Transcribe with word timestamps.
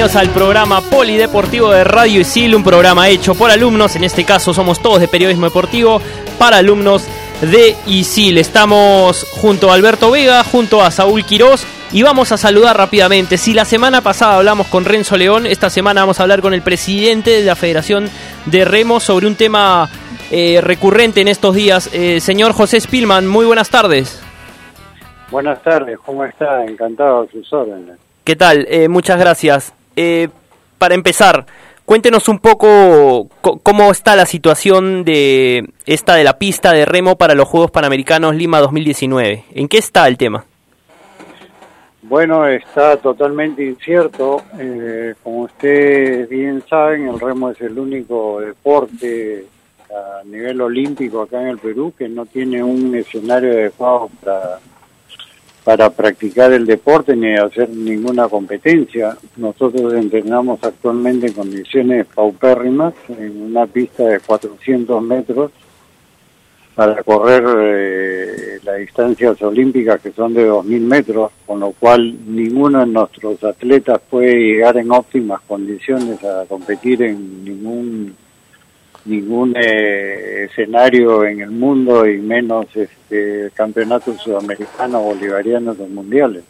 Bienvenidos 0.00 0.28
al 0.28 0.34
programa 0.34 0.80
Polideportivo 0.80 1.70
de 1.72 1.84
Radio 1.84 2.22
Isil, 2.22 2.54
un 2.54 2.64
programa 2.64 3.10
hecho 3.10 3.34
por 3.34 3.50
alumnos, 3.50 3.96
en 3.96 4.04
este 4.04 4.24
caso 4.24 4.54
somos 4.54 4.80
todos 4.80 4.98
de 4.98 5.08
periodismo 5.08 5.44
deportivo, 5.44 6.00
para 6.38 6.56
alumnos 6.56 7.06
de 7.42 7.76
Isil. 7.86 8.38
Estamos 8.38 9.26
junto 9.30 9.70
a 9.70 9.74
Alberto 9.74 10.10
Vega, 10.10 10.42
junto 10.42 10.80
a 10.80 10.90
Saúl 10.90 11.26
Quirós 11.26 11.66
y 11.92 12.02
vamos 12.02 12.32
a 12.32 12.38
saludar 12.38 12.78
rápidamente. 12.78 13.36
Si 13.36 13.52
la 13.52 13.66
semana 13.66 14.00
pasada 14.00 14.36
hablamos 14.36 14.68
con 14.68 14.86
Renzo 14.86 15.18
León, 15.18 15.44
esta 15.44 15.68
semana 15.68 16.00
vamos 16.00 16.18
a 16.18 16.22
hablar 16.22 16.40
con 16.40 16.54
el 16.54 16.62
presidente 16.62 17.32
de 17.32 17.44
la 17.44 17.54
Federación 17.54 18.08
de 18.46 18.64
Remo 18.64 19.00
sobre 19.00 19.26
un 19.26 19.34
tema 19.34 19.90
eh, 20.30 20.62
recurrente 20.62 21.20
en 21.20 21.28
estos 21.28 21.54
días. 21.54 21.90
Eh, 21.92 22.20
señor 22.20 22.54
José 22.54 22.80
Spilman, 22.80 23.28
muy 23.28 23.44
buenas 23.44 23.68
tardes. 23.68 24.18
Buenas 25.30 25.62
tardes, 25.62 25.98
¿cómo 26.06 26.24
está? 26.24 26.64
Encantado 26.64 27.24
de 27.24 27.32
sus 27.32 27.52
órdenes. 27.52 27.98
¿Qué 28.24 28.34
tal? 28.34 28.66
Eh, 28.70 28.88
muchas 28.88 29.18
gracias. 29.18 29.74
Para 30.78 30.94
empezar, 30.94 31.46
cuéntenos 31.84 32.28
un 32.28 32.38
poco 32.38 33.28
cómo 33.40 33.90
está 33.90 34.16
la 34.16 34.26
situación 34.26 35.04
de 35.04 35.72
esta 35.86 36.14
de 36.14 36.24
la 36.24 36.38
pista 36.38 36.72
de 36.72 36.84
remo 36.84 37.16
para 37.16 37.34
los 37.34 37.48
Juegos 37.48 37.70
Panamericanos 37.70 38.34
Lima 38.34 38.60
2019. 38.60 39.44
¿En 39.54 39.68
qué 39.68 39.78
está 39.78 40.06
el 40.06 40.16
tema? 40.16 40.44
Bueno, 42.02 42.46
está 42.46 42.96
totalmente 42.96 43.64
incierto. 43.64 44.42
Eh, 44.58 45.14
como 45.22 45.42
ustedes 45.42 46.28
bien 46.28 46.62
saben, 46.68 47.08
el 47.08 47.20
remo 47.20 47.50
es 47.50 47.60
el 47.60 47.78
único 47.78 48.40
deporte 48.40 49.46
a 49.90 50.24
nivel 50.24 50.60
olímpico 50.60 51.22
acá 51.22 51.40
en 51.42 51.48
el 51.48 51.58
Perú 51.58 51.92
que 51.96 52.08
no 52.08 52.24
tiene 52.26 52.62
un 52.62 52.94
escenario 52.94 53.50
adecuado 53.50 54.08
para, 54.20 54.60
para 55.64 55.90
practicar 55.90 56.52
el 56.52 56.66
deporte 56.66 57.14
ni 57.14 57.34
hacer 57.34 57.68
ninguna 57.68 58.28
competencia. 58.28 59.16
Nosotros 59.36 59.92
entrenamos 59.94 60.62
actualmente 60.62 61.28
en 61.28 61.32
condiciones 61.34 62.06
paupérrimas 62.06 62.94
en 63.08 63.42
una 63.42 63.66
pista 63.66 64.04
de 64.04 64.20
400 64.20 65.02
metros 65.02 65.50
para 66.74 67.02
correr 67.02 67.42
eh, 67.58 68.58
las 68.62 68.78
distancias 68.78 69.42
olímpicas 69.42 70.00
que 70.00 70.12
son 70.12 70.32
de 70.32 70.48
2.000 70.48 70.80
metros, 70.80 71.32
con 71.44 71.60
lo 71.60 71.72
cual 71.72 72.16
ninguno 72.26 72.80
de 72.80 72.86
nuestros 72.86 73.42
atletas 73.44 74.00
puede 74.08 74.34
llegar 74.34 74.78
en 74.78 74.90
óptimas 74.90 75.42
condiciones 75.42 76.22
a 76.24 76.46
competir 76.48 77.02
en 77.02 77.44
ningún 77.44 78.16
ningún 79.04 79.54
eh, 79.56 80.46
escenario 80.50 81.24
en 81.24 81.40
el 81.40 81.50
mundo 81.50 82.06
y 82.06 82.18
menos 82.18 82.66
este 82.74 83.50
campeonatos 83.54 84.20
sudamericanos, 84.20 85.02
bolivarianos 85.02 85.78
o 85.80 85.86
mundiales. 85.86 86.44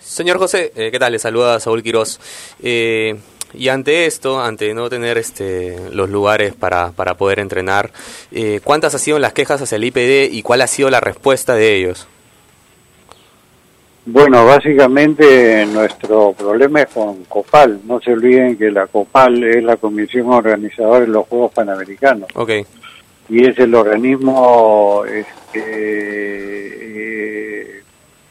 Señor 0.00 0.38
José, 0.38 0.72
eh, 0.74 0.90
¿qué 0.90 0.98
tal? 0.98 1.12
Le 1.12 1.18
saluda 1.18 1.60
Saúl 1.60 1.82
Quirós. 1.82 2.20
Eh, 2.62 3.16
y 3.54 3.68
ante 3.68 4.06
esto, 4.06 4.40
ante 4.40 4.72
no 4.74 4.88
tener 4.88 5.18
este, 5.18 5.76
los 5.92 6.08
lugares 6.08 6.54
para, 6.54 6.90
para 6.92 7.14
poder 7.14 7.38
entrenar, 7.38 7.92
eh, 8.32 8.60
¿cuántas 8.64 8.94
han 8.94 9.00
sido 9.00 9.18
las 9.18 9.32
quejas 9.32 9.60
hacia 9.60 9.76
el 9.76 9.84
IPD 9.84 10.32
y 10.32 10.42
cuál 10.42 10.62
ha 10.62 10.66
sido 10.66 10.90
la 10.90 11.00
respuesta 11.00 11.54
de 11.54 11.76
ellos? 11.76 12.08
Bueno, 14.04 14.44
básicamente 14.44 15.64
nuestro 15.66 16.32
problema 16.32 16.82
es 16.82 16.88
con 16.88 17.22
COPAL. 17.24 17.82
No 17.84 18.00
se 18.00 18.12
olviden 18.12 18.56
que 18.56 18.70
la 18.70 18.88
COPAL 18.88 19.44
es 19.44 19.62
la 19.62 19.76
Comisión 19.76 20.28
Organizadora 20.28 21.00
de 21.00 21.06
los 21.06 21.28
Juegos 21.28 21.52
Panamericanos. 21.52 22.28
Okay. 22.34 22.66
Y 23.28 23.46
es 23.46 23.56
el 23.60 23.72
organismo 23.74 25.04
este, 25.06 25.62
eh, 27.76 27.82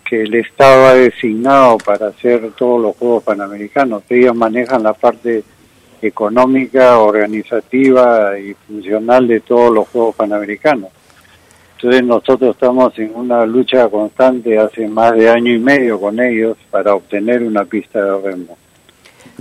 que 0.04 0.22
el 0.24 0.34
Estado 0.36 0.88
ha 0.88 0.94
designado 0.96 1.78
para 1.78 2.08
hacer 2.08 2.52
todos 2.58 2.82
los 2.82 2.98
Juegos 2.98 3.24
Panamericanos. 3.24 4.03
Ellos 4.09 4.36
manejan 4.36 4.84
la 4.84 4.94
parte 4.94 5.46
económica, 6.02 7.00
organizativa 7.00 8.38
y 8.38 8.53
funcional 8.68 9.26
de 9.26 9.40
todos 9.40 9.74
los 9.74 9.88
Juegos 9.88 10.16
Panamericanos. 10.16 10.90
Entonces 11.81 12.03
nosotros 12.03 12.52
estamos 12.52 12.97
en 13.00 13.12
una 13.16 13.44
lucha 13.44 13.90
constante 13.90 14.56
hace 14.59 14.88
más 14.88 15.14
de 15.14 15.30
año 15.30 15.52
y 15.52 15.58
medio 15.58 16.00
con 16.00 16.19
ellos 16.19 16.56
para 16.69 16.94
obtener 16.94 17.42
una 17.42 17.66
pista 17.66 18.03
de 18.03 18.22
remo. 18.22 18.56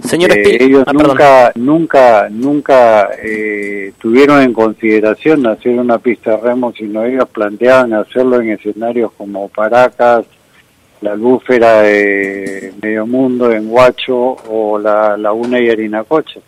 Señor 0.02 0.32
eh, 0.32 0.56
ellos 0.58 0.84
ah, 0.86 0.92
nunca, 0.94 1.52
nunca, 1.54 2.28
nunca 2.30 3.10
eh, 3.22 3.92
tuvieron 4.00 4.40
en 4.40 4.54
consideración 4.54 5.46
hacer 5.46 5.78
una 5.78 5.98
pista 5.98 6.30
de 6.30 6.36
remo, 6.38 6.72
sino 6.72 7.04
ellos 7.04 7.28
planteaban 7.28 7.92
hacerlo 7.92 8.40
en 8.40 8.50
escenarios 8.50 9.12
como 9.12 9.48
Paracas, 9.50 10.24
la 11.02 11.14
Lúfera 11.14 11.82
de 11.82 12.72
Medio 12.80 13.06
Mundo 13.06 13.52
en 13.52 13.70
Huacho 13.70 14.16
o 14.48 14.78
la 14.78 15.18
Laguna 15.18 15.60
y 15.60 15.68
Arinacocha. 15.68 16.40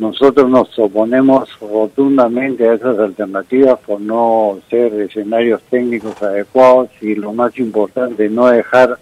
Nosotros 0.00 0.48
nos 0.48 0.78
oponemos 0.78 1.50
rotundamente 1.60 2.66
a 2.66 2.72
esas 2.72 2.98
alternativas 2.98 3.78
por 3.80 4.00
no 4.00 4.58
ser 4.70 4.94
escenarios 4.94 5.60
técnicos 5.68 6.22
adecuados 6.22 6.88
y 7.02 7.14
lo 7.14 7.34
más 7.34 7.58
importante, 7.58 8.30
no 8.30 8.46
dejar 8.46 8.98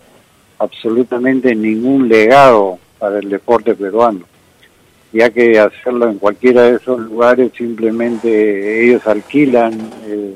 absolutamente 0.59 1.55
ningún 1.55 2.09
legado 2.09 2.81
para 2.99 3.21
el 3.21 3.29
deporte 3.29 3.77
peruano, 3.77 4.23
ya 5.13 5.31
que 5.31 5.61
hacerlo 5.61 6.11
en 6.11 6.19
cualquiera 6.19 6.63
de 6.63 6.79
esos 6.79 6.99
lugares 6.99 7.53
simplemente 7.57 8.85
ellos 8.85 9.07
alquilan 9.07 9.75
eh, 10.05 10.35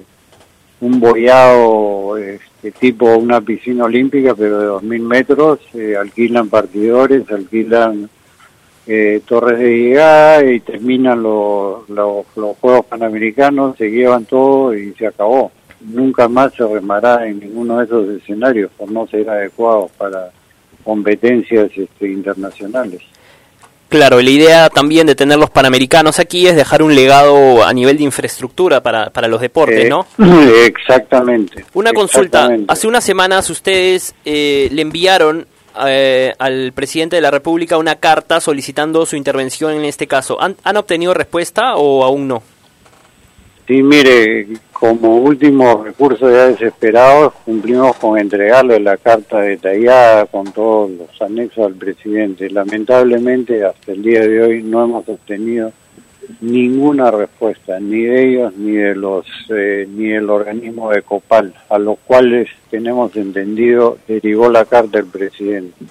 un 0.80 1.00
boyado 1.00 2.16
este, 2.18 2.70
tipo 2.70 3.16
una 3.16 3.40
piscina 3.40 3.86
olímpica, 3.86 4.36
pero 4.36 4.60
de 4.60 4.68
2.000 4.68 5.00
metros, 5.00 5.58
eh, 5.74 5.96
alquilan 5.96 6.48
partidores, 6.48 7.28
alquilan 7.32 8.08
eh, 8.86 9.20
torres 9.26 9.58
de 9.58 9.76
llegada 9.76 10.44
y 10.44 10.60
terminan 10.60 11.22
los, 11.22 11.88
los, 11.88 12.26
Juegos 12.60 12.86
Panamericanos, 12.86 13.76
se 13.76 13.90
llevan 13.90 14.24
todo 14.24 14.74
y 14.74 14.92
se 14.94 15.06
acabó. 15.06 15.52
Nunca 15.80 16.28
más 16.28 16.54
se 16.54 16.66
remará 16.66 17.26
en 17.26 17.40
ninguno 17.40 17.78
de 17.78 17.84
esos 17.84 18.08
escenarios 18.08 18.70
por 18.76 18.90
no 18.90 19.06
ser 19.06 19.28
adecuados 19.28 19.90
para 19.92 20.30
competencias 20.84 21.70
este, 21.76 22.08
internacionales. 22.08 23.02
Claro, 23.92 24.22
la 24.22 24.30
idea 24.30 24.70
también 24.70 25.06
de 25.06 25.14
tener 25.14 25.38
los 25.38 25.50
panamericanos 25.50 26.18
aquí 26.18 26.46
es 26.46 26.56
dejar 26.56 26.82
un 26.82 26.94
legado 26.94 27.62
a 27.62 27.74
nivel 27.74 27.98
de 27.98 28.04
infraestructura 28.04 28.82
para, 28.82 29.10
para 29.10 29.28
los 29.28 29.38
deportes, 29.38 29.86
¿no? 29.86 30.06
Eh, 30.18 30.64
exactamente. 30.66 31.66
Una 31.74 31.92
consulta, 31.92 32.48
hace 32.68 32.86
unas 32.86 33.04
semanas 33.04 33.50
ustedes 33.50 34.14
eh, 34.24 34.70
le 34.72 34.80
enviaron 34.80 35.46
eh, 35.86 36.32
al 36.38 36.72
presidente 36.72 37.16
de 37.16 37.22
la 37.22 37.30
República 37.30 37.78
una 37.78 37.96
carta 37.96 38.40
solicitando 38.40 39.06
su 39.06 39.16
intervención 39.16 39.72
en 39.72 39.84
este 39.84 40.06
caso. 40.06 40.40
¿Han, 40.40 40.56
¿Han 40.64 40.76
obtenido 40.76 41.14
respuesta 41.14 41.76
o 41.76 42.04
aún 42.04 42.28
no? 42.28 42.42
Sí, 43.66 43.82
mire, 43.82 44.48
como 44.72 45.18
último 45.18 45.84
recurso 45.84 46.28
ya 46.28 46.48
desesperado, 46.48 47.32
cumplimos 47.44 47.96
con 47.96 48.18
entregarle 48.18 48.80
la 48.80 48.96
carta 48.96 49.40
detallada 49.40 50.26
con 50.26 50.52
todos 50.52 50.90
los 50.90 51.22
anexos 51.22 51.66
al 51.66 51.74
presidente. 51.74 52.50
Lamentablemente, 52.50 53.64
hasta 53.64 53.92
el 53.92 54.02
día 54.02 54.26
de 54.26 54.42
hoy 54.42 54.62
no 54.64 54.82
hemos 54.82 55.08
obtenido 55.08 55.72
ninguna 56.40 57.10
respuesta, 57.10 57.78
ni 57.80 58.02
de 58.02 58.28
ellos 58.28 58.56
ni 58.56 58.72
de 58.72 58.94
los 58.94 59.26
eh, 59.50 59.86
ni 59.88 60.08
del 60.08 60.30
organismo 60.30 60.90
de 60.90 61.02
Copal, 61.02 61.54
a 61.68 61.78
los 61.78 61.98
cuales 61.98 62.48
tenemos 62.70 63.14
entendido 63.16 63.98
derivó 64.06 64.48
la 64.48 64.64
carta 64.64 64.98
del 64.98 65.06
presidente. 65.06 65.84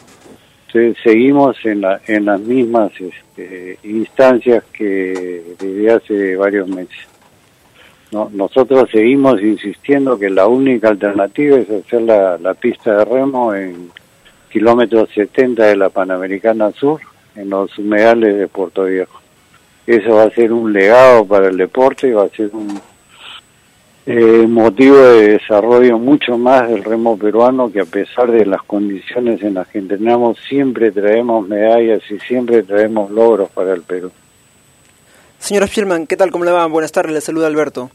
Entonces 0.67 0.97
seguimos 1.03 1.57
en, 1.65 1.81
la, 1.81 2.01
en 2.07 2.25
las 2.25 2.39
mismas 2.39 2.91
este, 2.99 3.77
instancias 3.83 4.63
que 4.71 5.55
desde 5.59 5.91
hace 5.91 6.35
varios 6.35 6.67
meses. 6.67 7.07
No, 8.11 8.29
nosotros 8.33 8.89
seguimos 8.91 9.41
insistiendo 9.41 10.19
que 10.19 10.29
la 10.29 10.47
única 10.47 10.89
alternativa 10.89 11.57
es 11.57 11.69
hacer 11.69 12.01
la, 12.01 12.37
la 12.37 12.53
pista 12.53 12.97
de 12.97 13.05
remo 13.05 13.53
en 13.53 13.89
kilómetros 14.49 15.09
70 15.13 15.65
de 15.65 15.77
la 15.77 15.89
Panamericana 15.89 16.71
Sur, 16.71 16.99
en 17.35 17.49
los 17.49 17.77
humedales 17.77 18.37
de 18.37 18.47
Puerto 18.49 18.83
Viejo 18.83 19.20
eso 19.87 20.15
va 20.15 20.23
a 20.23 20.31
ser 20.31 20.51
un 20.53 20.71
legado 20.71 21.25
para 21.25 21.47
el 21.47 21.57
deporte, 21.57 22.07
y 22.07 22.11
va 22.11 22.23
a 22.23 22.29
ser 22.29 22.49
un 22.53 22.79
eh, 24.05 24.47
motivo 24.47 24.97
de 24.97 25.33
desarrollo 25.33 25.99
mucho 25.99 26.37
más 26.37 26.67
del 26.67 26.83
remo 26.83 27.17
peruano 27.17 27.71
que 27.71 27.81
a 27.81 27.85
pesar 27.85 28.31
de 28.31 28.45
las 28.45 28.63
condiciones 28.63 29.43
en 29.43 29.53
las 29.53 29.67
que 29.67 29.77
entrenamos 29.77 30.37
siempre 30.49 30.91
traemos 30.91 31.47
medallas 31.47 32.01
y 32.09 32.17
siempre 32.19 32.63
traemos 32.63 33.11
logros 33.11 33.49
para 33.51 33.73
el 33.73 33.83
Perú. 33.83 34.11
Señora 35.37 35.67
Spielman, 35.67 36.07
¿qué 36.07 36.17
tal? 36.17 36.31
¿Cómo 36.31 36.45
le 36.45 36.51
va? 36.51 36.65
Buenas 36.67 36.91
tardes, 36.91 37.13
le 37.13 37.21
saluda 37.21 37.47
Alberto. 37.47 37.91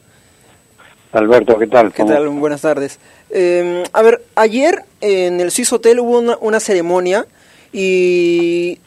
Alberto, 1.12 1.58
¿qué 1.58 1.66
tal? 1.66 1.92
¿Qué 1.92 2.04
tal? 2.04 2.28
Buenas 2.28 2.60
tardes. 2.60 3.00
Eh, 3.30 3.84
a 3.92 4.02
ver, 4.02 4.22
ayer 4.34 4.84
en 5.00 5.40
el 5.40 5.50
Swiss 5.50 5.72
Hotel 5.72 6.00
hubo 6.00 6.18
una, 6.18 6.36
una 6.40 6.60
ceremonia 6.60 7.26
y 7.72 8.78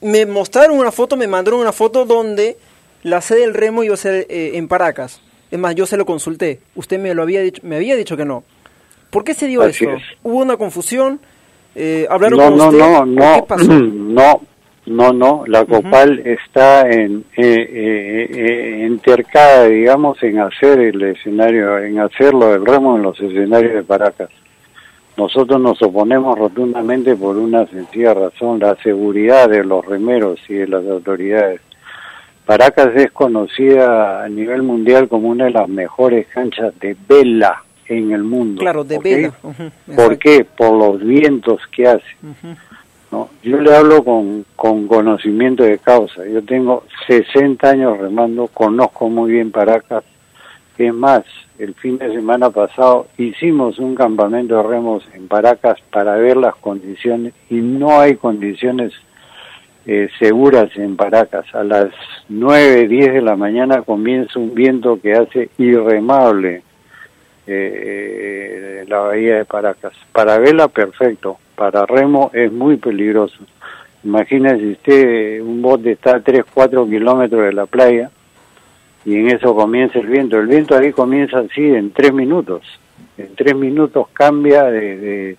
me 0.00 0.26
mostraron 0.26 0.78
una 0.78 0.92
foto, 0.92 1.16
me 1.16 1.26
mandaron 1.26 1.60
una 1.60 1.72
foto 1.72 2.04
donde 2.04 2.56
la 3.02 3.20
sede 3.20 3.40
del 3.40 3.54
remo 3.54 3.82
iba 3.82 3.94
a 3.94 3.98
ser 3.98 4.26
eh, 4.28 4.52
en 4.54 4.68
Paracas. 4.68 5.20
Es 5.50 5.58
más, 5.58 5.74
yo 5.74 5.86
se 5.86 5.96
lo 5.96 6.04
consulté. 6.04 6.60
Usted 6.74 6.98
me 6.98 7.14
lo 7.14 7.22
había 7.22 7.40
dicho, 7.40 7.62
me 7.64 7.76
había 7.76 7.96
dicho 7.96 8.16
que 8.16 8.24
no. 8.24 8.44
¿Por 9.10 9.24
qué 9.24 9.34
se 9.34 9.46
dio 9.46 9.62
eso? 9.64 9.86
¿Hubo 10.22 10.38
una 10.38 10.56
confusión? 10.56 11.20
Eh, 11.74 12.06
¿Hablaron 12.10 12.38
no, 12.38 12.44
con 12.44 12.58
no, 12.58 12.64
usted? 12.66 12.78
No, 12.78 13.06
no, 13.06 13.34
¿Qué 13.36 13.42
pasó? 13.48 13.72
no, 13.72 14.42
no, 14.88 15.12
no, 15.12 15.44
la 15.46 15.64
Copal 15.66 16.20
está 16.24 16.88
en 16.90 17.24
eh, 17.36 17.44
eh, 17.44 18.28
eh, 18.32 18.86
entercada, 18.86 19.66
digamos, 19.66 20.22
en 20.22 20.38
hacer 20.38 20.80
el 20.80 21.02
escenario, 21.02 21.78
en 21.78 21.98
hacerlo 22.00 22.48
del 22.48 22.64
remo 22.64 22.96
en 22.96 23.02
los 23.02 23.20
escenarios 23.20 23.74
de 23.74 23.82
Paracas. 23.82 24.30
Nosotros 25.18 25.60
nos 25.60 25.82
oponemos 25.82 26.38
rotundamente 26.38 27.16
por 27.16 27.36
una 27.36 27.66
sencilla 27.66 28.14
razón, 28.14 28.60
la 28.60 28.76
seguridad 28.76 29.48
de 29.48 29.64
los 29.64 29.84
remeros 29.84 30.38
y 30.48 30.54
de 30.54 30.68
las 30.68 30.86
autoridades. 30.86 31.60
Paracas 32.46 32.94
es 32.94 33.10
conocida 33.10 34.22
a 34.22 34.28
nivel 34.28 34.62
mundial 34.62 35.08
como 35.08 35.28
una 35.28 35.46
de 35.46 35.50
las 35.50 35.68
mejores 35.68 36.28
canchas 36.28 36.72
de 36.78 36.96
vela 37.08 37.64
en 37.88 38.12
el 38.12 38.22
mundo. 38.22 38.60
Claro, 38.60 38.84
de 38.84 39.00
vela. 39.00 39.34
¿Por 39.96 40.18
qué? 40.18 40.44
Por 40.44 40.78
los 40.78 41.00
vientos 41.04 41.62
que 41.74 41.88
hace. 41.88 42.16
¿no? 43.10 43.28
Yo 43.42 43.60
le 43.60 43.74
hablo 43.74 44.04
con, 44.04 44.46
con 44.54 44.86
conocimiento 44.86 45.64
de 45.64 45.78
causa. 45.78 46.24
Yo 46.28 46.44
tengo 46.44 46.84
60 47.08 47.68
años 47.68 47.98
remando, 47.98 48.46
conozco 48.46 49.08
muy 49.08 49.32
bien 49.32 49.50
Paracas. 49.50 50.04
Es 50.78 50.94
más, 50.94 51.24
el 51.58 51.74
fin 51.74 51.98
de 51.98 52.12
semana 52.14 52.50
pasado 52.50 53.08
hicimos 53.18 53.78
un 53.78 53.94
campamento 53.94 54.56
de 54.56 54.62
remos 54.62 55.04
en 55.12 55.26
Paracas 55.26 55.78
para 55.90 56.16
ver 56.16 56.36
las 56.36 56.54
condiciones 56.56 57.34
y 57.50 57.56
no 57.56 58.00
hay 58.00 58.14
condiciones 58.14 58.92
eh, 59.84 60.08
seguras 60.18 60.70
en 60.76 60.96
Paracas. 60.96 61.46
A 61.54 61.64
las 61.64 61.90
9, 62.28 62.86
10 62.86 63.14
de 63.14 63.22
la 63.22 63.34
mañana 63.34 63.82
comienza 63.82 64.38
un 64.38 64.54
viento 64.54 65.00
que 65.00 65.14
hace 65.14 65.50
irremable 65.58 66.62
eh, 67.46 68.84
la 68.86 68.98
bahía 69.00 69.36
de 69.38 69.44
Paracas. 69.44 69.94
Para 70.12 70.38
vela, 70.38 70.68
perfecto. 70.68 71.38
Para 71.56 71.86
remo 71.86 72.30
es 72.34 72.52
muy 72.52 72.76
peligroso. 72.76 73.38
Imagínese 74.04 74.72
usted, 74.72 75.40
un 75.40 75.60
bote 75.60 75.92
está 75.92 76.16
a 76.16 76.20
3, 76.20 76.44
4 76.54 76.86
kilómetros 76.88 77.42
de 77.42 77.52
la 77.52 77.66
playa 77.66 78.10
y 79.04 79.16
en 79.16 79.28
eso 79.28 79.54
comienza 79.54 79.98
el 79.98 80.06
viento. 80.06 80.38
El 80.38 80.46
viento 80.46 80.76
ahí 80.76 80.92
comienza 80.92 81.38
así 81.38 81.64
en 81.64 81.92
3 81.92 82.12
minutos. 82.12 82.62
En 83.16 83.34
3 83.34 83.54
minutos 83.56 84.08
cambia 84.12 84.64
de, 84.64 84.98
de, 84.98 85.36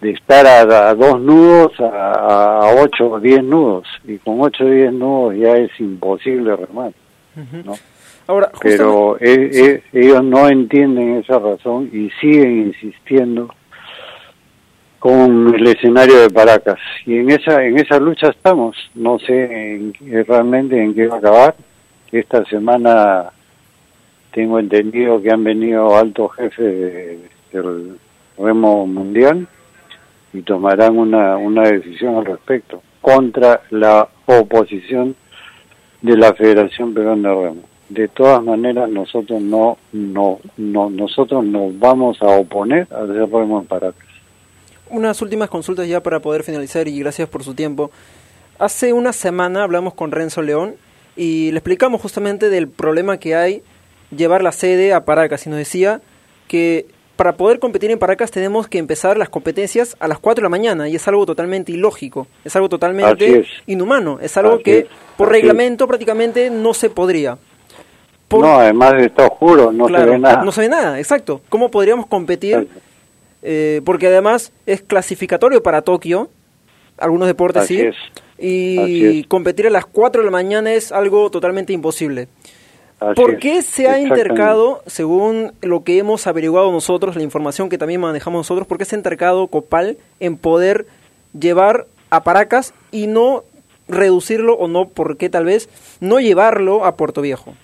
de 0.00 0.10
estar 0.10 0.46
a, 0.46 0.90
a 0.90 0.94
dos 0.94 1.20
nudos 1.20 1.72
a, 1.80 2.68
a 2.68 2.74
8 2.74 3.10
o 3.10 3.20
10 3.20 3.44
nudos. 3.44 3.86
Y 4.04 4.18
con 4.18 4.40
8 4.40 4.64
o 4.64 4.68
10 4.68 4.92
nudos 4.92 5.36
ya 5.36 5.56
es 5.56 5.70
imposible 5.80 6.56
remar. 6.56 6.92
¿no? 7.64 7.74
Ahora, 8.26 8.50
pero 8.60 9.16
e- 9.18 9.50
e- 9.52 9.82
ellos 9.92 10.22
no 10.22 10.48
entienden 10.48 11.16
esa 11.16 11.38
razón 11.38 11.90
y 11.92 12.10
siguen 12.20 12.68
insistiendo 12.68 13.48
con 15.00 15.54
el 15.54 15.66
escenario 15.66 16.20
de 16.20 16.30
Paracas 16.30 16.78
y 17.06 17.16
en 17.16 17.30
esa 17.30 17.64
en 17.64 17.78
esa 17.78 17.98
lucha 17.98 18.28
estamos 18.28 18.76
no 18.94 19.18
sé 19.18 19.74
en 19.74 19.94
realmente 20.26 20.80
en 20.80 20.94
qué 20.94 21.06
va 21.06 21.16
a 21.16 21.18
acabar 21.18 21.54
esta 22.12 22.44
semana 22.46 23.30
tengo 24.32 24.58
entendido 24.58 25.20
que 25.22 25.30
han 25.30 25.42
venido 25.44 25.96
altos 25.96 26.32
jefes 26.36 26.58
de- 26.58 27.18
del 27.52 27.98
remo 28.38 28.86
mundial 28.86 29.46
y 30.32 30.42
tomarán 30.42 30.96
una 30.98 31.36
una 31.36 31.62
decisión 31.68 32.16
al 32.16 32.24
respecto 32.26 32.82
contra 33.00 33.62
la 33.70 34.08
oposición 34.26 35.16
de 36.02 36.16
la 36.16 36.32
Federación 36.34 36.94
Peruana 36.94 37.30
de 37.30 37.34
Remo. 37.34 37.62
De 37.88 38.06
todas 38.06 38.40
maneras, 38.44 38.88
nosotros 38.88 39.42
no, 39.42 39.76
no, 39.92 40.38
no, 40.56 40.88
nosotros 40.90 41.44
nos 41.44 41.76
vamos 41.78 42.22
a 42.22 42.26
oponer 42.26 42.86
a 42.92 43.02
hacer 43.02 43.28
remo 43.28 43.58
en 43.60 43.66
Paracas. 43.66 44.06
Unas 44.90 45.20
últimas 45.22 45.50
consultas 45.50 45.88
ya 45.88 46.00
para 46.00 46.20
poder 46.20 46.44
finalizar 46.44 46.86
y 46.86 46.98
gracias 47.00 47.28
por 47.28 47.42
su 47.42 47.54
tiempo. 47.54 47.90
Hace 48.60 48.92
una 48.92 49.12
semana 49.12 49.64
hablamos 49.64 49.94
con 49.94 50.12
Renzo 50.12 50.40
León 50.42 50.74
y 51.20 51.50
le 51.52 51.58
explicamos 51.58 52.00
justamente 52.00 52.48
del 52.48 52.66
problema 52.68 53.18
que 53.18 53.34
hay 53.34 53.62
llevar 54.16 54.42
la 54.42 54.52
sede 54.52 54.94
a 54.94 55.04
Paracas 55.04 55.46
y 55.46 55.50
nos 55.50 55.58
decía 55.58 56.00
que 56.48 56.86
para 57.16 57.36
poder 57.36 57.58
competir 57.58 57.90
en 57.90 57.98
Paracas 57.98 58.30
tenemos 58.30 58.68
que 58.68 58.78
empezar 58.78 59.18
las 59.18 59.28
competencias 59.28 59.94
a 60.00 60.08
las 60.08 60.18
4 60.18 60.40
de 60.40 60.44
la 60.46 60.48
mañana 60.48 60.88
y 60.88 60.96
es 60.96 61.06
algo 61.08 61.26
totalmente 61.26 61.72
ilógico, 61.72 62.26
es 62.42 62.56
algo 62.56 62.70
totalmente 62.70 63.40
es. 63.40 63.46
inhumano, 63.66 64.18
es 64.22 64.34
algo 64.38 64.54
Así 64.54 64.62
que 64.62 64.78
es, 64.78 64.84
por 65.18 65.28
así 65.28 65.36
es. 65.36 65.42
reglamento 65.42 65.86
prácticamente 65.86 66.48
no 66.48 66.72
se 66.72 66.88
podría. 66.88 67.36
Por- 68.26 68.40
No, 68.40 68.54
además 68.60 68.94
está 69.02 69.26
oscuro, 69.26 69.70
no 69.72 69.86
Claro, 69.86 70.04
se 70.06 70.10
ve 70.12 70.18
nada. 70.18 70.42
No 70.42 70.52
se 70.52 70.60
ve 70.62 70.68
nada, 70.70 70.98
exacto. 70.98 71.42
¿Cómo 71.50 71.70
podríamos 71.70 72.06
competir? 72.06 72.66
Eh, 73.42 73.82
porque 73.84 74.06
además 74.06 74.52
es 74.64 74.80
clasificatorio 74.80 75.62
para 75.62 75.82
Tokio, 75.82 76.30
algunos 76.96 77.28
deportes 77.28 77.62
Así 77.64 77.78
sí. 77.78 77.90
Y 78.40 79.24
competir 79.24 79.66
a 79.66 79.70
las 79.70 79.86
4 79.86 80.22
de 80.22 80.24
la 80.24 80.30
mañana 80.30 80.72
es 80.72 80.92
algo 80.92 81.30
totalmente 81.30 81.72
imposible. 81.72 82.28
Así 83.00 83.14
¿Por 83.14 83.38
qué 83.38 83.62
se 83.62 83.88
ha 83.88 83.98
intercado, 83.98 84.82
según 84.86 85.52
lo 85.62 85.84
que 85.84 85.98
hemos 85.98 86.26
averiguado 86.26 86.70
nosotros, 86.70 87.16
la 87.16 87.22
información 87.22 87.70
que 87.70 87.78
también 87.78 88.00
manejamos 88.00 88.40
nosotros, 88.40 88.66
por 88.66 88.76
qué 88.76 88.84
se 88.84 88.94
ha 88.94 88.98
intercado 88.98 89.46
Copal 89.46 89.96
en 90.20 90.36
poder 90.36 90.86
llevar 91.38 91.86
a 92.10 92.22
Paracas 92.24 92.74
y 92.92 93.06
no 93.06 93.44
reducirlo 93.88 94.54
o 94.54 94.68
no, 94.68 94.88
por 94.88 95.16
qué 95.16 95.30
tal 95.30 95.46
vez, 95.46 95.70
no 96.00 96.20
llevarlo 96.20 96.84
a 96.84 96.96
Puerto 96.96 97.22
Viejo? 97.22 97.54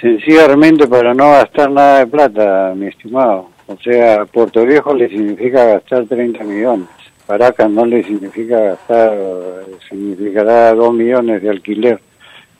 Sencillamente 0.00 0.86
para 0.86 1.14
no 1.14 1.30
gastar 1.30 1.70
nada 1.70 2.00
de 2.00 2.06
plata, 2.06 2.74
mi 2.76 2.88
estimado. 2.88 3.48
O 3.66 3.76
sea, 3.78 4.26
Puerto 4.26 4.64
Viejo 4.66 4.94
le 4.94 5.08
significa 5.08 5.64
gastar 5.64 6.06
30 6.06 6.44
millones. 6.44 6.88
Paracas 7.28 7.70
no 7.70 7.84
le 7.84 8.02
significa 8.04 8.58
gastar, 8.58 9.12
eh, 9.12 9.76
significará 9.86 10.72
2 10.72 10.94
millones 10.94 11.42
de 11.42 11.50
alquiler. 11.50 12.00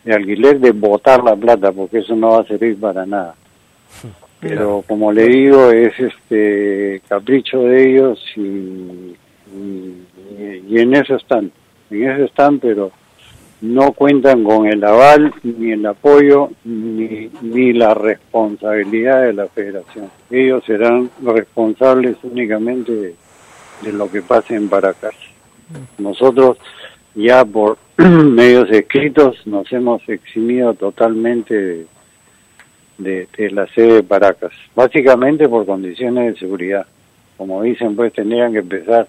De 0.05 0.13
alquiler 0.13 0.61
de 0.61 0.73
botar 0.73 1.25
la 1.25 1.35
plata, 1.35 1.73
porque 1.73 2.01
eso 2.01 2.15
no 2.15 2.33
va 2.33 2.41
a 2.41 2.45
servir 2.45 2.79
para 2.79 3.07
nada. 3.07 3.35
Pero 4.41 4.85
como 4.87 5.11
le 5.11 5.25
digo, 5.27 5.71
es 5.71 5.99
este 5.99 7.01
capricho 7.09 7.61
de 7.61 7.91
ellos 7.91 8.23
y, 8.37 9.17
y, 9.57 10.07
y 10.69 10.79
en 10.79 10.97
eso 10.97 11.17
están. 11.17 11.51
En 11.91 12.11
eso 12.11 12.25
están, 12.25 12.59
pero 12.59 12.93
no 13.63 13.93
cuentan 13.93 14.45
con 14.45 14.67
el 14.67 14.85
aval, 14.85 15.33
ni 15.45 15.73
el 15.73 15.87
apoyo, 15.87 16.51
ni, 16.65 17.31
ni 17.41 17.73
la 17.73 17.95
responsabilidad 17.95 19.23
de 19.23 19.33
la 19.33 19.47
federación. 19.47 20.11
Ellos 20.31 20.63
serán 20.67 21.09
responsables 21.23 22.19
únicamente 22.23 23.15
de, 23.83 23.93
lo 23.93 24.11
que 24.11 24.23
pase 24.23 24.55
en 24.55 24.69
Paracas. 24.69 25.15
Nosotros 25.99 26.59
ya 27.15 27.45
por 27.45 27.79
medios 27.97 28.71
escritos 28.71 29.47
nos 29.47 29.71
hemos 29.73 30.07
eximido 30.09 30.75
totalmente 30.75 31.55
de, 31.55 31.87
de, 32.99 33.29
de 33.37 33.51
la 33.51 33.67
sede 33.69 33.95
de 33.95 34.03
Paracas, 34.03 34.53
básicamente 34.75 35.49
por 35.49 35.67
condiciones 35.67 36.35
de 36.35 36.41
seguridad. 36.41 36.87
Como 37.37 37.63
dicen, 37.63 37.95
pues 37.95 38.13
tendrían 38.13 38.53
que 38.53 38.59
empezar 38.59 39.09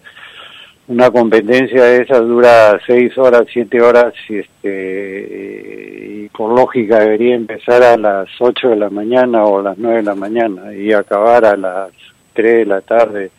una 0.89 1.11
competencia 1.11 1.83
de 1.83 2.01
esas 2.01 2.21
dura 2.21 2.79
seis 2.85 3.15
horas, 3.15 3.43
siete 3.53 3.79
horas 3.79 4.11
y 4.27 4.39
este 4.39 6.23
y 6.23 6.29
por 6.29 6.57
lógica 6.57 6.99
debería 6.99 7.35
empezar 7.35 7.83
a 7.83 7.95
las 7.95 8.27
ocho 8.39 8.69
de 8.69 8.75
la 8.75 8.89
mañana 8.89 9.43
o 9.43 9.59
a 9.59 9.63
las 9.63 9.77
nueve 9.77 9.97
de 9.97 10.03
la 10.03 10.15
mañana 10.15 10.73
y 10.73 10.91
acabar 10.91 11.45
a 11.45 11.55
las 11.55 11.91
tres 12.33 12.57
de 12.57 12.65
la 12.65 12.81
tarde, 12.81 13.29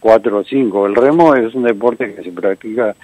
cuatro 0.00 0.38
o 0.38 0.44
cinco. 0.44 0.86
El 0.86 0.96
remo 0.96 1.34
es 1.34 1.54
un 1.54 1.62
deporte 1.62 2.14
que 2.14 2.22
se 2.22 2.32
practica 2.32 2.96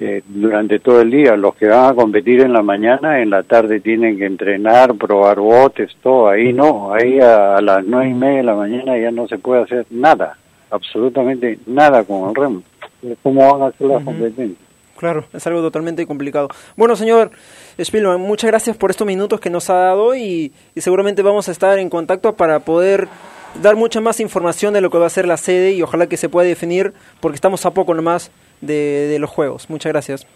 eh, 0.00 0.22
durante 0.26 0.80
todo 0.80 1.00
el 1.02 1.10
día. 1.10 1.36
Los 1.36 1.54
que 1.54 1.68
van 1.68 1.92
a 1.92 1.94
competir 1.94 2.40
en 2.40 2.52
la 2.52 2.62
mañana, 2.62 3.20
en 3.20 3.30
la 3.30 3.42
tarde 3.42 3.80
tienen 3.80 4.18
que 4.18 4.26
entrenar, 4.26 4.94
probar 4.94 5.38
botes, 5.38 5.94
todo. 6.02 6.28
Ahí 6.28 6.52
no, 6.52 6.92
ahí 6.92 7.20
a, 7.20 7.56
a 7.56 7.60
las 7.60 7.84
nueve 7.84 8.10
y 8.10 8.14
media 8.14 8.38
de 8.38 8.42
la 8.44 8.54
mañana 8.56 8.98
ya 8.98 9.10
no 9.10 9.28
se 9.28 9.38
puede 9.38 9.62
hacer 9.62 9.86
nada, 9.90 10.36
absolutamente 10.70 11.58
nada 11.66 12.02
con 12.02 12.30
el 12.30 12.34
remo. 12.34 12.62
¿Cómo 13.22 13.52
van 13.52 13.62
a 13.62 13.66
hacer 13.66 13.86
las 13.86 14.02
competencias? 14.02 14.58
Claro, 14.96 15.24
es 15.32 15.44
algo 15.48 15.60
totalmente 15.60 16.06
complicado. 16.06 16.48
Bueno, 16.76 16.94
señor 16.94 17.32
Spielman, 17.76 18.20
muchas 18.20 18.48
gracias 18.48 18.76
por 18.76 18.90
estos 18.90 19.04
minutos 19.04 19.40
que 19.40 19.50
nos 19.50 19.68
ha 19.68 19.74
dado 19.74 20.14
y, 20.14 20.52
y 20.76 20.80
seguramente 20.80 21.22
vamos 21.22 21.48
a 21.48 21.52
estar 21.52 21.76
en 21.80 21.90
contacto 21.90 22.36
para 22.36 22.60
poder 22.60 23.08
dar 23.60 23.76
mucha 23.76 24.00
más 24.00 24.20
información 24.20 24.72
de 24.74 24.80
lo 24.80 24.90
que 24.90 24.98
va 24.98 25.06
a 25.06 25.10
ser 25.10 25.26
la 25.26 25.36
sede 25.36 25.72
y 25.72 25.82
ojalá 25.82 26.06
que 26.06 26.16
se 26.16 26.28
pueda 26.28 26.46
definir 26.48 26.92
porque 27.20 27.36
estamos 27.36 27.66
a 27.66 27.72
poco 27.72 27.94
nomás 27.94 28.30
de, 28.60 29.08
de 29.08 29.18
los 29.18 29.30
juegos. 29.30 29.68
Muchas 29.68 29.92
gracias. 29.92 30.26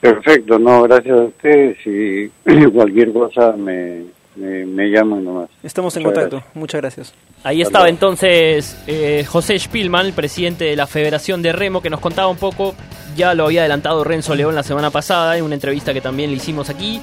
Perfecto, 0.00 0.58
no, 0.58 0.82
gracias 0.82 1.18
a 1.18 1.22
ustedes 1.24 1.78
y 1.86 2.28
cualquier 2.72 3.12
cosa 3.12 3.52
me, 3.52 4.04
me, 4.36 4.66
me 4.66 4.88
llaman 4.90 5.24
nomás. 5.24 5.48
Estamos 5.62 5.96
en 5.96 6.02
Muchas 6.02 6.14
contacto. 6.14 6.36
gracias. 6.36 6.56
Muchas 6.56 6.80
gracias. 6.80 7.14
Ahí 7.44 7.62
Hasta 7.62 7.68
estaba 7.68 7.84
luego. 7.84 7.94
entonces 7.94 8.76
eh, 8.86 9.24
José 9.26 9.58
Spielman, 9.58 10.06
el 10.06 10.12
presidente 10.12 10.64
de 10.66 10.76
la 10.76 10.86
Federación 10.86 11.40
de 11.42 11.52
Remo, 11.52 11.80
que 11.80 11.90
nos 11.90 12.00
contaba 12.00 12.28
un 12.28 12.36
poco, 12.36 12.74
ya 13.16 13.34
lo 13.34 13.46
había 13.46 13.60
adelantado 13.62 14.04
Renzo 14.04 14.34
León 14.34 14.54
la 14.54 14.62
semana 14.62 14.90
pasada 14.90 15.38
en 15.38 15.44
una 15.44 15.54
entrevista 15.54 15.94
que 15.94 16.00
también 16.02 16.30
le 16.30 16.36
hicimos 16.36 16.68
aquí, 16.68 17.00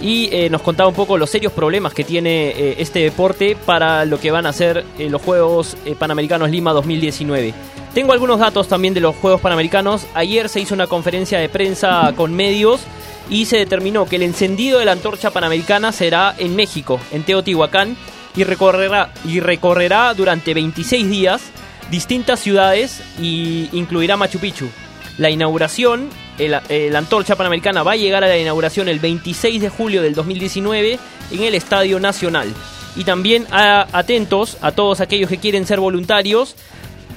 y 0.00 0.28
eh, 0.32 0.50
nos 0.50 0.62
contaba 0.62 0.88
un 0.88 0.94
poco 0.94 1.16
los 1.16 1.30
serios 1.30 1.52
problemas 1.52 1.94
que 1.94 2.04
tiene 2.04 2.48
eh, 2.48 2.76
este 2.78 3.00
deporte 3.00 3.56
para 3.56 4.04
lo 4.04 4.20
que 4.20 4.30
van 4.30 4.46
a 4.46 4.52
ser 4.52 4.84
eh, 4.98 5.08
los 5.08 5.22
Juegos 5.22 5.76
eh, 5.84 5.94
Panamericanos 5.98 6.50
Lima 6.50 6.72
2019. 6.72 7.54
Tengo 7.94 8.12
algunos 8.12 8.38
datos 8.38 8.68
también 8.68 8.92
de 8.92 9.00
los 9.00 9.16
Juegos 9.16 9.40
Panamericanos. 9.40 10.06
Ayer 10.14 10.48
se 10.48 10.60
hizo 10.60 10.74
una 10.74 10.86
conferencia 10.86 11.38
de 11.38 11.48
prensa 11.48 12.12
con 12.14 12.34
medios 12.34 12.82
y 13.30 13.46
se 13.46 13.56
determinó 13.56 14.04
que 14.06 14.16
el 14.16 14.22
encendido 14.22 14.78
de 14.78 14.84
la 14.84 14.92
antorcha 14.92 15.30
panamericana 15.30 15.92
será 15.92 16.34
en 16.38 16.54
México, 16.54 17.00
en 17.10 17.22
Teotihuacán, 17.22 17.96
y 18.36 18.44
recorrerá, 18.44 19.12
y 19.24 19.40
recorrerá 19.40 20.12
durante 20.12 20.52
26 20.52 21.08
días 21.08 21.42
distintas 21.90 22.40
ciudades 22.40 23.02
y 23.20 23.70
incluirá 23.72 24.16
Machu 24.16 24.38
Picchu. 24.38 24.68
La 25.16 25.30
inauguración, 25.30 26.10
la 26.38 26.98
antorcha 26.98 27.36
panamericana 27.36 27.82
va 27.82 27.92
a 27.92 27.96
llegar 27.96 28.24
a 28.24 28.28
la 28.28 28.38
inauguración 28.38 28.88
el 28.88 29.00
26 29.00 29.60
de 29.60 29.68
julio 29.68 30.02
del 30.02 30.14
2019 30.14 30.98
en 31.32 31.42
el 31.42 31.54
Estadio 31.54 32.00
Nacional. 32.00 32.52
Y 32.94 33.04
también 33.04 33.46
atentos 33.50 34.56
a 34.62 34.72
todos 34.72 35.00
aquellos 35.00 35.28
que 35.28 35.38
quieren 35.38 35.66
ser 35.66 35.80
voluntarios 35.80 36.56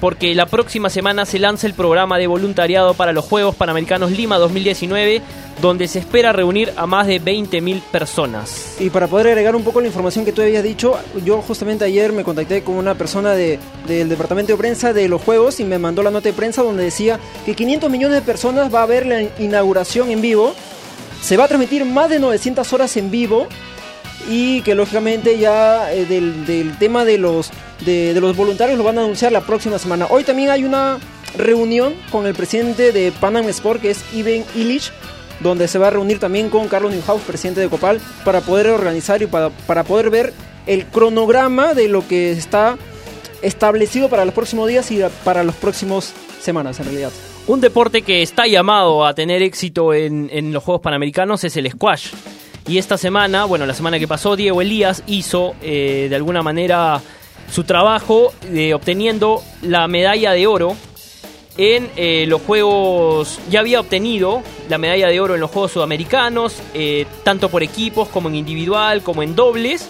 porque 0.00 0.34
la 0.34 0.46
próxima 0.46 0.88
semana 0.88 1.26
se 1.26 1.38
lanza 1.38 1.66
el 1.66 1.74
programa 1.74 2.18
de 2.18 2.26
voluntariado 2.26 2.94
para 2.94 3.12
los 3.12 3.24
Juegos 3.24 3.54
Panamericanos 3.54 4.10
Lima 4.10 4.38
2019, 4.38 5.20
donde 5.60 5.86
se 5.88 5.98
espera 5.98 6.32
reunir 6.32 6.72
a 6.76 6.86
más 6.86 7.06
de 7.06 7.20
20.000 7.20 7.82
personas. 7.82 8.76
Y 8.80 8.88
para 8.88 9.06
poder 9.08 9.28
agregar 9.28 9.54
un 9.54 9.62
poco 9.62 9.80
la 9.80 9.88
información 9.88 10.24
que 10.24 10.32
tú 10.32 10.40
habías 10.40 10.64
dicho, 10.64 10.98
yo 11.24 11.42
justamente 11.42 11.84
ayer 11.84 12.12
me 12.12 12.24
contacté 12.24 12.62
con 12.62 12.76
una 12.76 12.94
persona 12.94 13.32
de, 13.32 13.58
del 13.86 14.08
departamento 14.08 14.52
de 14.52 14.58
prensa 14.58 14.94
de 14.94 15.06
los 15.08 15.20
Juegos 15.20 15.60
y 15.60 15.64
me 15.64 15.78
mandó 15.78 16.02
la 16.02 16.10
nota 16.10 16.30
de 16.30 16.32
prensa 16.32 16.62
donde 16.62 16.84
decía 16.84 17.20
que 17.44 17.54
500 17.54 17.90
millones 17.90 18.16
de 18.16 18.22
personas 18.22 18.74
va 18.74 18.82
a 18.82 18.86
ver 18.86 19.04
la 19.04 19.22
inauguración 19.38 20.10
en 20.10 20.22
vivo, 20.22 20.54
se 21.20 21.36
va 21.36 21.44
a 21.44 21.48
transmitir 21.48 21.84
más 21.84 22.08
de 22.08 22.18
900 22.18 22.72
horas 22.72 22.96
en 22.96 23.10
vivo 23.10 23.46
y 24.28 24.62
que 24.62 24.74
lógicamente 24.74 25.38
ya 25.38 25.92
eh, 25.92 26.04
del, 26.04 26.46
del 26.46 26.76
tema 26.78 27.04
de 27.04 27.18
los 27.18 27.50
de, 27.84 28.18
los 28.20 28.36
voluntarios 28.36 28.78
lo 28.78 28.84
van 28.84 28.98
a 28.98 29.02
anunciar 29.02 29.32
la 29.32 29.40
próxima 29.40 29.78
semana. 29.78 30.06
Hoy 30.10 30.24
también 30.24 30.50
hay 30.50 30.64
una 30.64 30.98
reunión 31.36 31.94
con 32.10 32.26
el 32.26 32.34
presidente 32.34 32.92
de 32.92 33.12
Panam 33.12 33.48
Sport, 33.48 33.80
que 33.80 33.90
es 33.90 34.04
Ivan 34.14 34.44
Illich, 34.54 34.92
donde 35.40 35.68
se 35.68 35.78
va 35.78 35.88
a 35.88 35.90
reunir 35.90 36.18
también 36.18 36.50
con 36.50 36.68
Carlos 36.68 36.92
Newhouse, 36.92 37.22
presidente 37.22 37.60
de 37.60 37.68
Copal, 37.68 38.00
para 38.24 38.40
poder 38.40 38.68
organizar 38.68 39.22
y 39.22 39.26
para, 39.26 39.50
para 39.50 39.84
poder 39.84 40.10
ver 40.10 40.32
el 40.66 40.86
cronograma 40.86 41.74
de 41.74 41.88
lo 41.88 42.06
que 42.06 42.32
está 42.32 42.76
establecido 43.42 44.08
para 44.10 44.24
los 44.24 44.34
próximos 44.34 44.68
días 44.68 44.90
y 44.90 45.00
para 45.24 45.42
los 45.42 45.54
próximos 45.54 46.12
semanas 46.40 46.78
en 46.80 46.86
realidad. 46.86 47.10
Un 47.46 47.60
deporte 47.60 48.02
que 48.02 48.22
está 48.22 48.46
llamado 48.46 49.04
a 49.04 49.14
tener 49.14 49.42
éxito 49.42 49.94
en, 49.94 50.28
en 50.30 50.52
los 50.52 50.62
Juegos 50.62 50.82
Panamericanos 50.82 51.42
es 51.44 51.56
el 51.56 51.70
squash. 51.70 52.12
Y 52.66 52.78
esta 52.78 52.98
semana, 52.98 53.44
bueno, 53.44 53.66
la 53.66 53.74
semana 53.74 53.98
que 53.98 54.06
pasó, 54.06 54.36
Diego 54.36 54.62
Elías 54.62 55.02
hizo 55.06 55.54
eh, 55.62 56.06
de 56.08 56.16
alguna 56.16 56.42
manera 56.42 57.00
su 57.50 57.64
trabajo 57.64 58.32
de 58.50 58.74
obteniendo 58.74 59.42
la 59.62 59.88
medalla 59.88 60.32
de 60.32 60.46
oro 60.46 60.76
en 61.58 61.90
eh, 61.96 62.24
los 62.26 62.40
Juegos, 62.42 63.38
ya 63.50 63.60
había 63.60 63.80
obtenido 63.80 64.42
la 64.68 64.78
medalla 64.78 65.08
de 65.08 65.20
oro 65.20 65.34
en 65.34 65.40
los 65.40 65.50
Juegos 65.50 65.72
Sudamericanos, 65.72 66.62
eh, 66.72 67.06
tanto 67.22 67.48
por 67.50 67.62
equipos 67.62 68.08
como 68.08 68.28
en 68.28 68.36
individual, 68.36 69.02
como 69.02 69.22
en 69.22 69.34
dobles, 69.34 69.88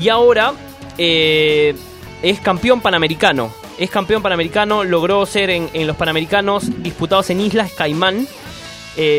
y 0.00 0.08
ahora 0.08 0.54
eh, 0.98 1.76
es 2.22 2.40
campeón 2.40 2.80
panamericano. 2.80 3.52
Es 3.78 3.90
campeón 3.90 4.22
panamericano, 4.22 4.82
logró 4.82 5.24
ser 5.26 5.50
en, 5.50 5.68
en 5.72 5.86
los 5.86 5.96
Panamericanos 5.96 6.82
disputados 6.82 7.30
en 7.30 7.40
Islas 7.40 7.72
Caimán, 7.72 8.26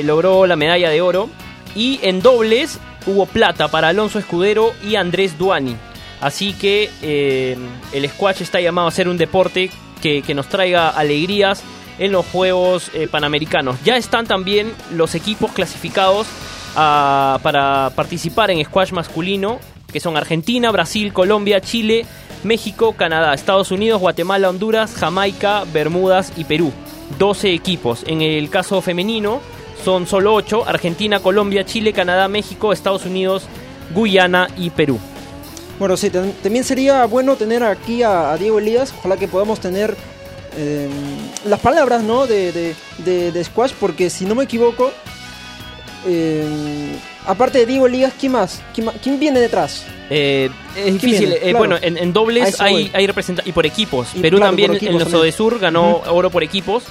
logró 0.04 0.48
la 0.48 0.56
medalla 0.56 0.90
de 0.90 1.02
oro, 1.02 1.30
y 1.76 2.00
en 2.02 2.22
dobles 2.22 2.80
hubo 3.06 3.26
plata 3.26 3.68
para 3.68 3.90
Alonso 3.90 4.18
Escudero 4.20 4.74
y 4.84 4.96
Andrés 4.96 5.38
Duani. 5.38 5.76
Así 6.22 6.54
que 6.54 6.90
eh, 7.02 7.58
el 7.94 8.10
squash 8.10 8.42
está 8.42 8.60
llamado 8.62 8.88
a 8.88 8.92
ser 8.92 9.08
un 9.08 9.18
deporte 9.18 9.70
que, 10.02 10.34
nos 10.36 10.48
traiga 10.48 10.90
alegrías 10.90 11.64
en 11.98 12.12
los 12.12 12.26
Juegos 12.28 12.92
eh, 12.94 13.08
Panamericanos. 13.08 13.78
Ya 13.84 13.98
están 13.98 14.28
también 14.28 14.72
los 14.94 15.16
equipos 15.16 15.52
clasificados 15.52 16.28
ah, 16.76 17.40
para 17.42 17.92
participar 17.96 18.52
en 18.52 18.64
squash 18.64 18.92
masculino, 18.92 19.60
que 19.92 20.00
son 20.00 20.16
Argentina, 20.16 20.72
Brasil, 20.72 21.12
Colombia, 21.12 21.60
Chile, 21.60 22.06
México, 22.44 22.94
Canadá, 22.94 23.34
Estados 23.34 23.72
Unidos, 23.72 24.00
Guatemala, 24.00 24.50
Honduras, 24.50 24.94
Jamaica, 24.94 25.64
Bermudas 25.74 26.32
y 26.38 26.44
Perú. 26.44 26.72
12 27.18 27.54
equipos. 27.54 28.04
En 28.06 28.22
el 28.22 28.50
caso 28.50 28.82
femenino 28.82 29.42
son 29.84 30.08
solo 30.08 30.34
8, 30.34 30.64
Argentina, 30.68 31.20
Colombia, 31.20 31.66
Chile, 31.66 31.94
Canadá, 31.94 32.28
México, 32.28 32.74
Estados 32.74 33.06
Unidos, 33.06 33.48
Guyana 33.94 34.48
y 34.58 34.70
Perú. 34.70 35.00
Bueno, 35.80 35.98
sí, 35.98 36.10
también 36.10 36.64
sería 36.64 37.06
bueno 37.06 37.36
tener 37.36 37.64
aquí 37.64 38.02
a, 38.02 38.36
Diego 38.38 38.60
Elías. 38.60 38.94
Ojalá 38.98 39.18
que 39.18 39.28
podamos 39.28 39.60
tener 39.60 39.96
em, 40.58 40.90
las 41.46 41.60
palabras 41.60 42.02
¿no? 42.04 42.28
De, 42.28 42.76
de, 42.98 43.44
Squash, 43.44 43.74
porque 43.80 44.10
si 44.10 44.26
no 44.26 44.36
me 44.36 44.46
equivoco, 44.46 44.92
em, 46.08 46.94
aparte 47.26 47.60
de 47.60 47.66
Diego 47.66 47.88
Elías, 47.88 48.14
¿quién 48.18 48.32
más? 48.32 48.62
¿Quién, 48.74 49.20
viene 49.20 49.42
detrás? 49.42 49.86
Eh, 50.10 50.50
es 50.78 50.94
difícil. 50.94 51.34
Eh, 51.34 51.54
bueno, 51.54 51.76
en, 51.82 52.14
dobles 52.14 52.62
hay, 52.62 52.90
hay 52.94 53.06
representación. 53.06 53.50
Y 53.50 53.52
por 53.52 53.66
equipos. 53.66 54.08
Perú 54.22 54.40
también 54.40 54.78
en 54.80 54.98
los 54.98 55.12
de 55.12 55.32
Sur 55.34 55.60
ganó 55.60 56.04
oro 56.08 56.30
por 56.30 56.44
equipos. 56.44 56.84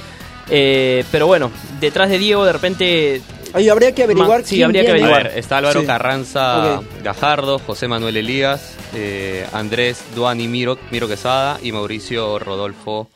Eh, 0.51 1.05
pero 1.11 1.27
bueno, 1.27 1.51
detrás 1.81 2.11
de 2.11 2.19
Diego 2.19 2.45
de 2.45 2.53
repente 2.53 3.23
Ahí 3.55 3.69
habría 3.69 3.95
que 3.95 4.03
averiguar. 4.03 4.43
sí, 4.45 4.63
habría 4.65 4.83
que 4.83 4.91
averiguar. 4.91 5.29
está 5.37 5.59
Álvaro 5.59 5.87
Carranza 5.87 6.81
Gajardo, 7.05 7.61
José 7.61 7.87
Manuel 7.87 8.17
Elías, 8.17 8.75
eh, 8.95 9.47
Andrés 9.53 10.05
Duani 10.17 10.49
Miro, 10.49 10.77
Miro 10.91 11.07
Quesada 11.07 11.59
y 11.63 11.71
Mauricio 11.71 12.41
Rodolfo 12.41 13.09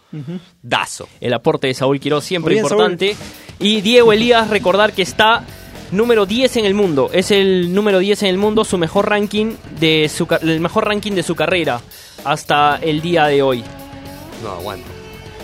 Dazo. 0.62 1.08
El 1.20 1.34
aporte 1.34 1.66
de 1.66 1.74
Saúl 1.74 1.98
Quiroz 1.98 2.24
siempre 2.24 2.56
importante. 2.56 3.16
Y 3.58 3.80
Diego 3.80 4.12
Elías, 4.12 4.48
recordar 4.48 4.92
que 4.92 5.02
está 5.02 5.42
número 5.90 6.24
10 6.24 6.58
en 6.58 6.66
el 6.66 6.74
mundo. 6.74 7.10
Es 7.12 7.32
el 7.32 7.74
número 7.74 7.98
10 7.98 8.22
en 8.22 8.28
el 8.28 8.38
mundo, 8.38 8.64
su 8.64 8.78
mejor 8.78 9.08
ranking 9.08 9.56
de 9.80 10.08
su, 10.08 10.28
el 10.40 10.60
mejor 10.60 10.86
ranking 10.86 11.12
de 11.12 11.24
su 11.24 11.34
carrera 11.34 11.80
hasta 12.24 12.76
el 12.76 13.00
día 13.00 13.26
de 13.26 13.42
hoy. 13.42 13.64
No, 14.44 14.50
aguanta. 14.50 14.97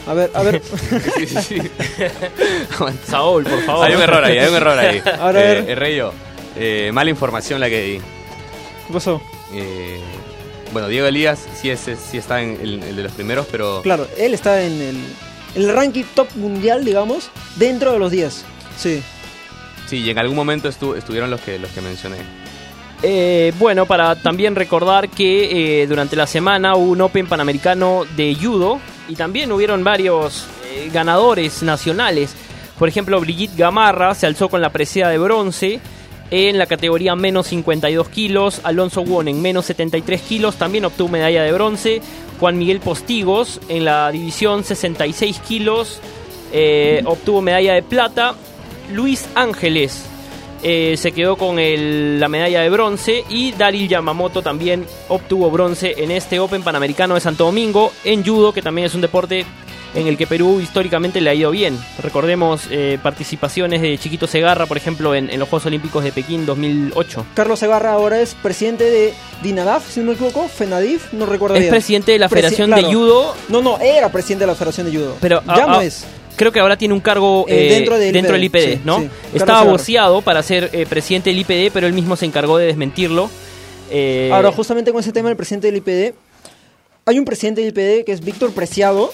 A 0.06 0.14
ver, 0.14 0.30
a 0.34 0.42
ver. 0.42 0.62
Saúl, 3.06 3.44
por 3.44 3.62
favor. 3.62 3.86
Hay 3.86 3.94
un 3.94 4.02
error 4.02 4.24
ahí, 4.24 4.38
hay 4.38 4.48
un 4.48 4.54
error 4.54 4.78
ahí. 4.78 5.02
A 5.20 5.32
ver. 5.32 5.64
Eh, 5.68 6.10
eh, 6.56 6.90
mala 6.92 7.10
información 7.10 7.60
la 7.60 7.68
que 7.68 7.82
di. 7.82 7.98
¿Qué 8.86 8.92
pasó? 8.92 9.20
Eh, 9.52 10.00
bueno, 10.72 10.88
Diego 10.88 11.06
Elías 11.06 11.46
sí, 11.60 11.70
es, 11.70 11.80
sí 11.80 12.18
está 12.18 12.42
en 12.42 12.58
el, 12.60 12.96
de 12.96 13.02
los 13.02 13.12
primeros, 13.12 13.46
pero... 13.50 13.80
Claro, 13.82 14.06
él 14.18 14.34
está 14.34 14.62
en 14.62 14.82
el, 14.82 14.96
el 15.54 15.74
ranking 15.74 16.04
top 16.14 16.28
mundial, 16.34 16.84
digamos, 16.84 17.30
dentro 17.56 17.92
de 17.92 17.98
los 17.98 18.10
10. 18.10 18.44
Sí. 18.76 19.02
Sí, 19.86 19.98
y 19.98 20.10
en 20.10 20.18
algún 20.18 20.36
momento 20.36 20.68
estuvieron 20.68 21.30
los 21.30 21.40
que, 21.40 21.58
los 21.58 21.70
que 21.70 21.80
mencioné. 21.80 22.16
Eh, 23.02 23.52
bueno, 23.58 23.86
para 23.86 24.16
también 24.16 24.56
recordar 24.56 25.08
que 25.08 25.82
eh, 25.82 25.86
durante 25.86 26.16
la 26.16 26.26
semana 26.26 26.74
hubo 26.74 26.92
un 26.92 27.00
Open 27.02 27.26
Panamericano 27.26 28.04
de 28.16 28.34
Judo 28.34 28.80
y 29.08 29.16
también 29.16 29.52
hubieron 29.52 29.84
varios 29.84 30.46
eh, 30.66 30.90
ganadores 30.92 31.62
nacionales. 31.62 32.34
Por 32.78 32.88
ejemplo, 32.88 33.20
Brigitte 33.20 33.56
Gamarra 33.56 34.14
se 34.14 34.26
alzó 34.26 34.48
con 34.48 34.60
la 34.60 34.70
presea 34.70 35.08
de 35.08 35.18
bronce 35.18 35.80
en 36.30 36.58
la 36.58 36.66
categoría 36.66 37.14
menos 37.14 37.48
52 37.48 38.08
kilos. 38.08 38.60
Alonso 38.64 39.02
Won 39.02 39.28
en 39.28 39.40
menos 39.40 39.66
73 39.66 40.20
kilos 40.22 40.56
también 40.56 40.84
obtuvo 40.84 41.08
medalla 41.08 41.42
de 41.42 41.52
bronce. 41.52 42.00
Juan 42.40 42.58
Miguel 42.58 42.80
Postigos 42.80 43.60
en 43.68 43.84
la 43.84 44.10
división 44.10 44.64
66 44.64 45.38
kilos 45.46 46.00
obtuvo 47.04 47.40
medalla 47.40 47.74
de 47.74 47.82
plata. 47.82 48.34
Luis 48.92 49.26
Ángeles 49.34 50.04
eh, 50.66 50.96
se 50.96 51.12
quedó 51.12 51.36
con 51.36 51.56
la 51.56 52.28
medalla 52.28 52.62
de 52.62 52.70
bronce 52.70 53.22
y 53.28 53.52
Daryl 53.52 53.86
Yamamoto 53.86 54.40
también 54.40 54.86
obtuvo 55.08 55.50
bronce 55.50 55.94
en 55.98 56.10
este 56.10 56.40
Open 56.40 56.62
Panamericano 56.62 57.14
de 57.14 57.20
Santo 57.20 57.44
Domingo 57.44 57.92
en 58.02 58.24
judo, 58.24 58.54
que 58.54 58.62
también 58.62 58.86
es 58.86 58.94
un 58.94 59.02
deporte 59.02 59.44
en 59.94 60.06
el 60.06 60.16
que 60.16 60.26
Perú 60.26 60.60
históricamente 60.60 61.20
le 61.20 61.28
ha 61.28 61.34
ido 61.34 61.50
bien. 61.50 61.78
Recordemos 62.02 62.62
eh, 62.70 62.98
participaciones 63.02 63.82
de 63.82 63.98
Chiquito 63.98 64.26
Segarra, 64.26 64.64
por 64.64 64.78
ejemplo, 64.78 65.14
en, 65.14 65.26
los 65.38 65.48
Juegos 65.50 65.66
Olímpicos 65.66 66.02
de 66.02 66.12
Pekín 66.12 66.46
2008. 66.46 67.26
Carlos 67.34 67.58
Segarra 67.58 67.92
ahora 67.92 68.20
es 68.20 68.34
presidente 68.34 68.84
de 68.90 69.12
Dinadaf, 69.42 69.90
si 69.90 70.00
no 70.00 70.06
me 70.06 70.12
equivoco, 70.14 70.48
FENADIF, 70.48 71.12
no 71.12 71.26
recuerdo 71.26 71.56
es 71.56 71.68
presidente 71.68 72.12
de 72.12 72.18
la 72.18 72.30
Federación 72.30 72.70
de 72.70 72.84
Judo. 72.84 73.34
No, 73.50 73.60
no, 73.60 73.78
era 73.80 74.10
presidente 74.10 74.44
de 74.44 74.46
la 74.48 74.54
Federación 74.54 74.90
de 74.90 74.96
Judo. 74.96 75.16
Pero 75.20 75.42
ya 75.46 75.66
no 75.66 75.82
es 75.82 76.06
creo 76.36 76.52
que 76.52 76.60
ahora 76.60 76.76
tiene 76.76 76.94
un 76.94 77.00
cargo 77.00 77.44
eh, 77.48 77.68
dentro, 77.70 77.98
del 77.98 78.44
IPD, 78.44 78.84
¿no? 78.84 79.04
Estaba 79.32 79.62
boceado 79.62 80.22
para 80.22 80.42
ser 80.42 80.70
eh, 80.72 80.86
presidente 80.86 81.30
del 81.30 81.38
IPD, 81.40 81.72
pero 81.72 81.86
él 81.86 81.92
mismo 81.92 82.16
se 82.16 82.26
encargó 82.26 82.58
de 82.58 82.66
desmentirlo. 82.66 83.30
Eh, 83.90 84.30
ahora, 84.32 84.50
justamente 84.52 84.92
con 84.92 85.00
ese 85.00 85.12
tema 85.12 85.28
del 85.28 85.36
presidente 85.36 85.70
del 85.70 85.76
IPD, 85.76 86.14
hay 87.06 87.18
un 87.18 87.24
presidente 87.24 87.60
del 87.60 87.70
IPD 87.70 88.04
que 88.04 88.12
es 88.12 88.24
Víctor 88.24 88.52
Preciado, 88.52 89.12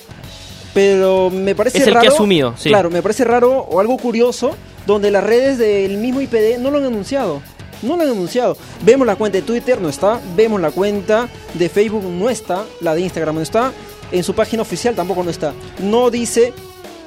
pero 0.75 1.31
me 1.31 1.55
parece 1.55 1.79
es 1.79 1.87
el 1.87 1.99
que 1.99 2.07
ha 2.07 2.11
asumido, 2.11 2.55
sí. 2.57 2.69
Claro, 2.69 2.91
me 2.91 3.03
parece 3.03 3.25
raro 3.25 3.67
o 3.69 3.81
algo 3.81 3.97
curioso 3.99 4.57
donde 4.87 5.11
las 5.11 5.25
redes 5.25 5.59
del 5.59 5.99
mismo 5.99 6.21
IPD 6.21 6.59
no 6.59 6.71
lo 6.71 6.79
han 6.79 6.85
anunciado. 6.85 7.43
No 7.83 7.97
lo 7.97 8.03
han 8.03 8.11
anunciado. 8.11 8.59
Vemos 8.83 9.07
la 9.07 9.17
cuenta 9.17 9.39
de 9.39 9.43
Twitter, 9.43 9.81
no 9.81 9.89
está. 9.89 10.21
Vemos 10.37 10.61
la 10.61 10.71
cuenta 10.71 11.31
de 11.55 11.69
Facebook, 11.71 12.05
no 12.05 12.29
está. 12.29 12.67
La 12.83 12.95
de 12.95 13.01
Instagram 13.01 13.37
no 13.37 13.41
está 13.41 13.73
en 14.13 14.25
su 14.25 14.35
página 14.35 14.63
oficial 14.63 14.95
tampoco 14.95 15.23
no 15.23 15.31
está. 15.31 15.53
No 15.81 16.11
dice 16.11 16.53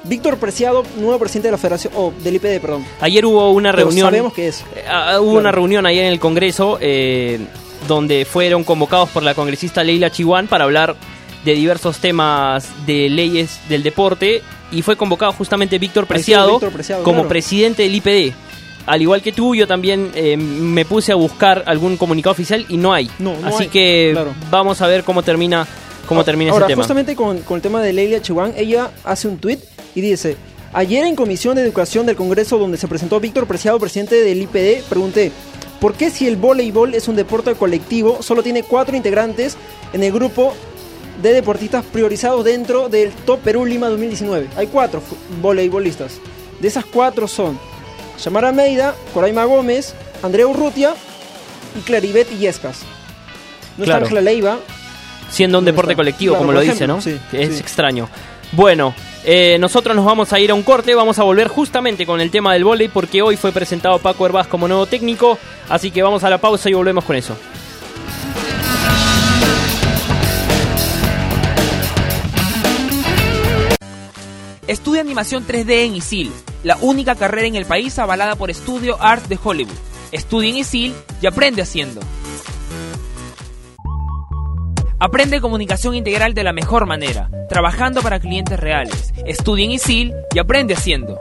Víctor 0.04 0.36
Preciado, 0.38 0.82
nuevo 0.98 1.18
presidente 1.18 1.48
de 1.48 1.52
la 1.52 1.58
Federación, 1.58 1.92
o 1.96 2.12
del 2.22 2.36
IPD, 2.36 2.60
perdón. 2.60 2.84
Ayer 3.00 3.24
hubo 3.24 3.50
una 3.52 3.70
Pero 3.72 3.84
reunión. 3.86 4.06
sabemos 4.06 4.32
que 4.34 4.48
es. 4.48 4.60
Eh, 4.76 4.84
ah, 4.88 5.16
hubo 5.20 5.30
Claro. 5.30 5.38
una 5.40 5.52
reunión 5.52 5.86
ayer 5.86 6.04
en 6.04 6.12
el 6.12 6.20
Congreso 6.20 6.78
eh, 6.80 7.40
donde 7.88 8.24
fueron 8.24 8.64
convocados 8.64 9.08
por 9.10 9.22
la 9.22 9.34
congresista 9.34 9.82
Leila 9.84 10.10
Chihuán 10.10 10.46
para 10.46 10.64
hablar 10.64 10.96
de 11.44 11.54
diversos 11.54 11.98
temas 11.98 12.68
de 12.86 13.08
leyes 13.10 13.60
del 13.68 13.82
deporte 13.82 14.42
y 14.72 14.82
fue 14.82 14.96
convocado 14.96 15.32
justamente 15.32 15.78
Víctor 15.78 16.06
Preciado, 16.06 16.52
Víctor 16.52 16.72
Preciado, 16.72 17.02
como 17.02 17.16
claro. 17.18 17.28
presidente 17.28 17.82
del 17.82 17.94
IPD. 17.96 18.32
Al 18.86 19.00
igual 19.00 19.22
que 19.22 19.32
tú, 19.32 19.54
yo 19.54 19.66
también 19.66 20.10
eh, 20.14 20.36
me 20.36 20.84
puse 20.84 21.10
a 21.12 21.14
buscar 21.14 21.62
algún 21.66 21.96
comunicado 21.96 22.32
oficial 22.32 22.66
y 22.68 22.76
no 22.76 22.92
hay. 22.92 23.10
No, 23.18 23.34
no 23.40 23.48
Así 23.48 23.64
hay, 23.64 23.68
que 23.70 24.10
claro. 24.12 24.34
vamos 24.50 24.82
a 24.82 24.86
ver 24.86 25.04
cómo 25.04 25.22
termina, 25.22 25.66
cómo 26.06 26.24
termina 26.24 26.52
Ahora, 26.52 26.66
ese 26.66 26.72
tema. 26.72 26.82
justamente 26.82 27.16
con, 27.16 27.38
con 27.40 27.56
el 27.56 27.62
tema 27.62 27.80
de 27.82 27.92
Leila 27.92 28.20
Chihuán, 28.22 28.52
ella 28.56 28.90
hace 29.04 29.28
un 29.28 29.38
tuit 29.38 29.60
y 29.94 30.00
dice, 30.00 30.36
ayer 30.72 31.04
en 31.04 31.16
Comisión 31.16 31.56
de 31.56 31.62
Educación 31.62 32.06
del 32.06 32.16
Congreso 32.16 32.58
donde 32.58 32.76
se 32.78 32.88
presentó 32.88 33.20
Víctor 33.20 33.46
Preciado, 33.46 33.78
presidente 33.78 34.16
del 34.20 34.42
IPD, 34.42 34.82
pregunté, 34.88 35.32
¿por 35.80 35.94
qué 35.94 36.10
si 36.10 36.26
el 36.26 36.36
voleibol 36.36 36.94
es 36.94 37.08
un 37.08 37.16
deporte 37.16 37.54
colectivo, 37.54 38.22
solo 38.22 38.42
tiene 38.42 38.62
cuatro 38.62 38.96
integrantes 38.96 39.56
en 39.92 40.02
el 40.02 40.12
grupo 40.12 40.54
de 41.22 41.32
deportistas 41.32 41.84
priorizados 41.84 42.44
dentro 42.44 42.88
del 42.88 43.12
Top 43.12 43.40
Perú 43.40 43.64
Lima 43.66 43.88
2019? 43.88 44.48
Hay 44.56 44.66
cuatro 44.66 45.00
voleibolistas. 45.40 46.14
De 46.60 46.68
esas 46.68 46.84
cuatro 46.84 47.28
son 47.28 47.58
Shamara 48.18 48.52
Meida, 48.52 48.94
Coraima 49.12 49.44
Gómez, 49.44 49.94
Andrea 50.22 50.46
Urrutia 50.46 50.94
y 51.78 51.82
Claribet 51.82 52.30
Illescas. 52.32 52.80
No 53.76 53.84
Claro. 53.84 54.04
está 54.04 54.16
Ángela 54.16 54.20
Leiva, 54.20 54.58
siendo 55.34 55.58
un 55.58 55.64
¿Dónde 55.64 55.72
deporte 55.72 55.96
colectivo, 55.96 56.32
Claro, 56.34 56.42
como 56.42 56.52
lo 56.52 56.60
ejemplo, 56.60 56.96
dice, 56.96 57.10
¿no? 57.12 57.18
sí, 57.30 57.36
es 57.36 57.54
sí. 57.54 57.60
extraño. 57.60 58.08
Bueno, 58.52 58.94
eh, 59.24 59.56
nosotros 59.58 59.96
nos 59.96 60.04
vamos 60.04 60.32
a 60.32 60.38
ir 60.38 60.50
a 60.50 60.54
un 60.54 60.62
corte, 60.62 60.94
vamos 60.94 61.18
a 61.18 61.24
volver 61.24 61.48
justamente 61.48 62.06
con 62.06 62.20
el 62.20 62.30
tema 62.30 62.52
del 62.52 62.64
vóley 62.64 62.88
porque 62.88 63.20
hoy 63.20 63.36
fue 63.36 63.52
presentado 63.52 63.98
Paco 63.98 64.26
Herbaz 64.26 64.46
como 64.46 64.68
nuevo 64.68 64.86
técnico, 64.86 65.38
así 65.68 65.90
que 65.90 66.02
vamos 66.02 66.22
a 66.24 66.30
la 66.30 66.38
pausa 66.38 66.70
y 66.70 66.74
volvemos 66.74 67.04
con 67.04 67.16
eso. 67.16 67.36
Estudia 74.66 75.02
animación 75.02 75.46
3D 75.46 75.84
en 75.86 75.96
ISIL, 75.96 76.32
la 76.62 76.78
única 76.80 77.14
carrera 77.16 77.46
en 77.46 77.56
el 77.56 77.66
país 77.66 77.98
avalada 77.98 78.34
por 78.36 78.52
Studio 78.54 78.96
Art 79.00 79.26
de 79.26 79.38
Hollywood. 79.42 79.74
Estudia 80.10 80.50
en 80.50 80.56
ISIL 80.56 80.94
y 81.20 81.26
aprende 81.26 81.60
haciendo. 81.60 82.00
Aprende 85.04 85.42
comunicación 85.42 85.94
integral 85.94 86.32
de 86.32 86.42
la 86.44 86.54
mejor 86.54 86.86
manera, 86.86 87.28
trabajando 87.46 88.00
para 88.00 88.20
clientes 88.20 88.58
reales. 88.58 89.12
Estudia 89.26 89.66
en 89.66 89.72
ISIL 89.72 90.14
y 90.34 90.38
aprende 90.38 90.72
haciendo. 90.72 91.20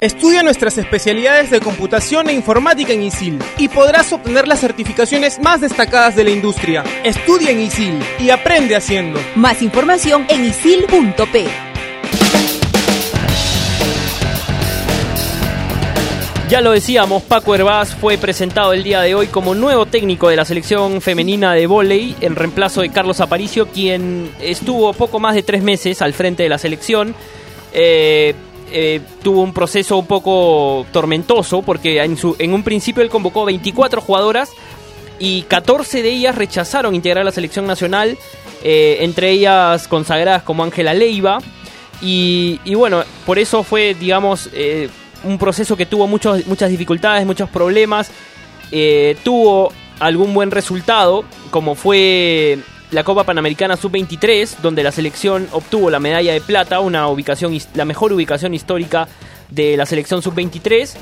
Estudia 0.00 0.42
nuestras 0.42 0.76
especialidades 0.76 1.52
de 1.52 1.60
computación 1.60 2.30
e 2.30 2.32
informática 2.32 2.92
en 2.94 3.04
ISIL 3.04 3.38
y 3.58 3.68
podrás 3.68 4.12
obtener 4.12 4.48
las 4.48 4.58
certificaciones 4.58 5.38
más 5.38 5.60
destacadas 5.60 6.16
de 6.16 6.24
la 6.24 6.30
industria. 6.30 6.82
Estudia 7.04 7.52
en 7.52 7.60
ISIL 7.60 8.02
y 8.18 8.30
aprende 8.30 8.74
haciendo. 8.74 9.20
Más 9.36 9.62
información 9.62 10.26
en 10.30 10.46
isil.p. 10.46 11.69
Ya 16.50 16.60
lo 16.60 16.72
decíamos, 16.72 17.22
Paco 17.22 17.54
Herbaz 17.54 17.94
fue 17.94 18.18
presentado 18.18 18.72
el 18.72 18.82
día 18.82 19.02
de 19.02 19.14
hoy 19.14 19.28
como 19.28 19.54
nuevo 19.54 19.86
técnico 19.86 20.28
de 20.28 20.34
la 20.34 20.44
selección 20.44 21.00
femenina 21.00 21.54
de 21.54 21.68
vóley 21.68 22.16
en 22.20 22.34
reemplazo 22.34 22.80
de 22.80 22.88
Carlos 22.88 23.20
Aparicio, 23.20 23.68
quien 23.68 24.32
estuvo 24.40 24.92
poco 24.92 25.20
más 25.20 25.36
de 25.36 25.44
tres 25.44 25.62
meses 25.62 26.02
al 26.02 26.12
frente 26.12 26.42
de 26.42 26.48
la 26.48 26.58
selección. 26.58 27.14
Eh, 27.72 28.34
eh, 28.72 29.00
tuvo 29.22 29.42
un 29.42 29.52
proceso 29.52 29.96
un 29.96 30.08
poco 30.08 30.84
tormentoso 30.90 31.62
porque 31.62 32.02
en, 32.02 32.16
su, 32.16 32.36
un 32.36 32.62
principio 32.64 33.04
él 33.04 33.10
convocó 33.10 33.44
24 33.44 34.00
jugadoras 34.00 34.50
y 35.20 35.42
14 35.42 36.02
de 36.02 36.10
ellas 36.10 36.34
rechazaron 36.34 36.96
integrar 36.96 37.24
la 37.24 37.30
selección 37.30 37.64
nacional, 37.64 38.18
eh, 38.64 38.98
entre 39.02 39.30
ellas 39.30 39.86
consagradas 39.86 40.42
como 40.42 40.64
Ángela 40.64 40.94
Leiva. 40.94 41.38
Y, 42.02 42.58
bueno, 42.74 43.04
por 43.24 43.38
eso 43.38 43.62
fue, 43.62 43.94
digamos, 43.94 44.48
un 45.24 45.38
proceso 45.38 45.76
que 45.76 45.86
tuvo 45.86 46.06
muchas 46.06 46.70
dificultades, 46.70 47.26
muchos 47.26 47.48
problemas. 47.50 48.10
Eh, 48.72 49.16
tuvo 49.24 49.72
algún 49.98 50.32
buen 50.32 50.50
resultado, 50.50 51.24
como 51.50 51.74
fue 51.74 52.58
la 52.90 53.04
Copa 53.04 53.24
Panamericana 53.24 53.76
Sub-23, 53.76 54.56
donde 54.62 54.82
la 54.82 54.92
selección 54.92 55.48
obtuvo 55.52 55.90
la 55.90 56.00
medalla 56.00 56.32
de 56.32 56.40
plata, 56.40 56.80
una 56.80 57.08
ubicación, 57.08 57.56
la 57.74 57.84
mejor 57.84 58.12
ubicación 58.12 58.54
histórica 58.54 59.08
de 59.50 59.76
la 59.76 59.86
selección 59.86 60.22
Sub-23. 60.22 60.94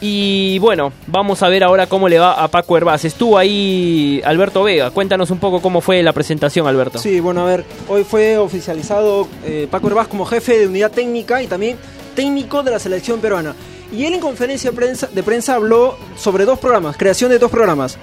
Y 0.00 0.58
bueno, 0.60 0.92
vamos 1.06 1.42
a 1.42 1.48
ver 1.48 1.64
ahora 1.64 1.86
cómo 1.86 2.08
le 2.08 2.18
va 2.18 2.42
a 2.42 2.48
Paco 2.48 2.76
Herbaz. 2.76 3.04
Estuvo 3.04 3.36
ahí 3.36 4.20
Alberto 4.24 4.62
Vega. 4.62 4.90
Cuéntanos 4.90 5.30
un 5.30 5.38
poco 5.38 5.60
cómo 5.60 5.80
fue 5.80 6.02
la 6.02 6.12
presentación, 6.12 6.66
Alberto. 6.66 6.98
Sí, 6.98 7.20
bueno, 7.20 7.42
a 7.42 7.44
ver, 7.44 7.64
hoy 7.88 8.04
fue 8.04 8.38
oficializado 8.38 9.26
eh, 9.44 9.66
Paco 9.70 9.88
Herbaz 9.88 10.08
como 10.08 10.24
jefe 10.24 10.58
de 10.58 10.66
unidad 10.68 10.92
técnica 10.92 11.42
y 11.42 11.46
también 11.46 11.76
técnico 12.18 12.64
de 12.64 12.72
la 12.72 12.80
selección 12.80 13.20
peruana. 13.20 13.54
Y 13.92 14.04
él 14.04 14.14
en 14.14 14.18
conferencia 14.18 14.72
de 14.72 15.22
prensa, 15.22 15.54
habló 15.54 15.96
sobre 16.16 16.44
dos 16.44 16.58
programas, 16.58 16.96
creación 16.96 17.30
de 17.30 17.38
dos 17.38 17.48
programas. 17.48 17.96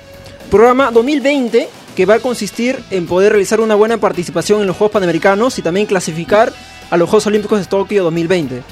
Programa 0.50 0.90
2020, 0.90 1.68
que 1.98 2.06
va 2.06 2.14
a 2.14 2.20
consistir 2.20 2.82
en 2.92 3.08
poder 3.08 3.34
realizar 3.34 3.60
una 3.60 3.76
buena 3.76 3.98
participación 3.98 4.62
en 4.62 4.68
los 4.68 4.78
Juegos 4.78 4.94
Panamericanos 4.94 5.60
y 5.60 5.62
también 5.62 5.86
clasificar 5.86 6.54
a 6.90 6.96
los 6.96 7.10
Juegos 7.10 7.28
Olímpicos 7.28 7.60
de 7.60 7.66
Tokio 7.66 8.06
2020. 8.06 8.64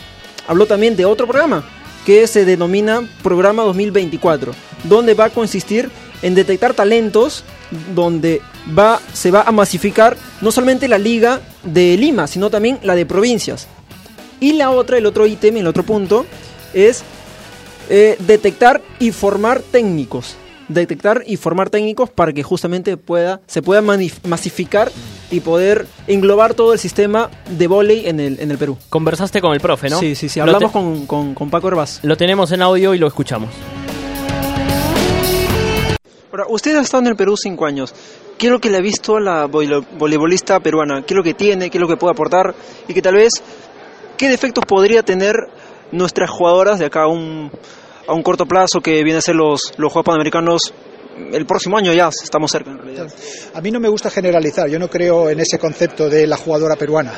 Habló 0.48 0.66
también 0.66 0.96
de 0.96 1.04
otro 1.04 1.28
programa, 1.28 1.66
que 2.06 2.26
se 2.26 2.46
denomina 2.46 3.06
Programa 3.22 3.64
2024, 3.64 4.54
donde 4.86 5.14
va 5.14 5.26
a 5.26 5.30
consistir 5.30 5.92
en 6.22 6.36
detectar 6.36 6.74
talentos, 6.74 7.44
donde 7.94 8.42
va, 8.80 9.02
se 9.12 9.30
va 9.30 9.42
a 9.42 9.52
masificar 9.52 10.16
no 10.40 10.54
solamente 10.54 10.88
la 10.88 10.98
liga 10.98 11.42
de 11.64 11.98
Lima, 11.98 12.28
sino 12.28 12.50
también 12.50 12.80
la 12.82 12.96
de 12.96 13.06
provincias. 13.06 13.68
Y 14.44 14.52
la 14.52 14.72
otra, 14.72 14.98
el 14.98 15.06
otro 15.06 15.26
ítem, 15.26 15.56
el 15.56 15.68
otro 15.68 15.84
punto, 15.84 16.26
es 16.74 17.02
eh, 17.90 18.18
detectar 18.20 18.82
y 19.00 19.12
formar 19.12 19.62
técnicos. 19.62 20.36
Detectar 20.68 21.24
y 21.26 21.38
formar 21.38 21.70
técnicos 21.70 22.10
para 22.10 22.34
que 22.34 22.44
justamente 22.44 22.98
pueda, 22.98 23.40
se 23.48 23.62
pueda 23.62 23.82
masificar 23.82 24.92
y 25.32 25.40
poder 25.40 25.88
englobar 26.08 26.56
todo 26.56 26.74
el 26.74 26.80
sistema 26.80 27.30
de 27.58 27.68
vóley 27.68 28.06
en 28.06 28.20
el, 28.20 28.38
en 28.42 28.52
el 28.52 28.58
Perú. 28.58 28.78
Conversaste 28.90 29.40
con 29.40 29.54
el 29.54 29.62
profe, 29.62 29.90
¿no? 29.90 29.98
Sí, 29.98 30.14
sí, 30.14 30.28
sí. 30.28 30.42
Hablamos 30.42 30.74
con, 30.74 31.06
con, 31.06 31.34
con 31.36 31.50
Paco 31.50 31.70
Herbaz. 31.70 32.02
Lo 32.04 32.18
tenemos 32.18 32.52
en 32.52 32.64
audio 32.64 32.94
y 32.94 32.98
lo 32.98 33.08
escuchamos. 33.08 33.50
Ahora, 36.32 36.48
usted 36.50 36.76
ha 36.76 36.82
estado 36.82 37.04
en 37.04 37.08
el 37.08 37.16
Perú 37.16 37.38
cinco 37.38 37.66
años. 37.66 37.96
¿Qué 38.38 38.48
es 38.48 38.52
lo 38.52 38.60
que 38.60 38.70
le 38.70 38.76
ha 38.78 38.82
visto 38.82 39.16
a 39.16 39.22
la 39.22 39.48
voleibol- 39.48 39.86
voleibolista 39.98 40.60
peruana? 40.60 41.04
¿Qué 41.08 41.14
es 41.14 41.18
lo 41.18 41.24
que 41.24 41.34
tiene? 41.34 41.70
¿Qué 41.70 41.78
es 41.78 41.82
lo 41.82 41.88
que 41.88 41.96
puede 41.96 42.12
aportar? 42.12 42.54
Y 42.90 42.94
que 42.94 43.02
tal 43.02 43.16
vez, 43.16 43.32
¿qué 44.18 44.30
defectos 44.30 44.66
podría 44.66 45.04
tener 45.04 45.36
nuestras 45.92 46.30
jugadoras 46.30 46.80
de 46.80 46.86
acá 46.86 47.04
a 47.04 47.08
un, 47.08 47.52
a 48.08 48.14
un 48.14 48.24
corto 48.24 48.46
plazo 48.46 48.82
que 48.82 49.04
viene 49.04 49.20
a 49.20 49.22
ser 49.22 49.36
los, 49.36 49.74
los 49.78 49.92
Juegos 49.92 50.06
Panamericanos 50.06 50.74
el 51.32 51.46
próximo 51.46 51.78
año 51.78 51.94
ya? 51.94 52.10
Estamos 52.10 52.52
cerca 52.52 52.72
en 52.72 52.78
realidad. 52.78 53.08
A 53.54 53.62
mí 53.62 53.72
no 53.72 53.80
me 53.80 53.90
gusta 53.90 54.10
generalizar, 54.10 54.68
yo 54.70 54.80
no 54.80 54.90
creo 54.90 55.30
en 55.30 55.40
ese 55.40 55.60
concepto 55.60 56.10
de 56.10 56.28
la 56.28 56.38
jugadora 56.38 56.76
peruana. 56.76 57.14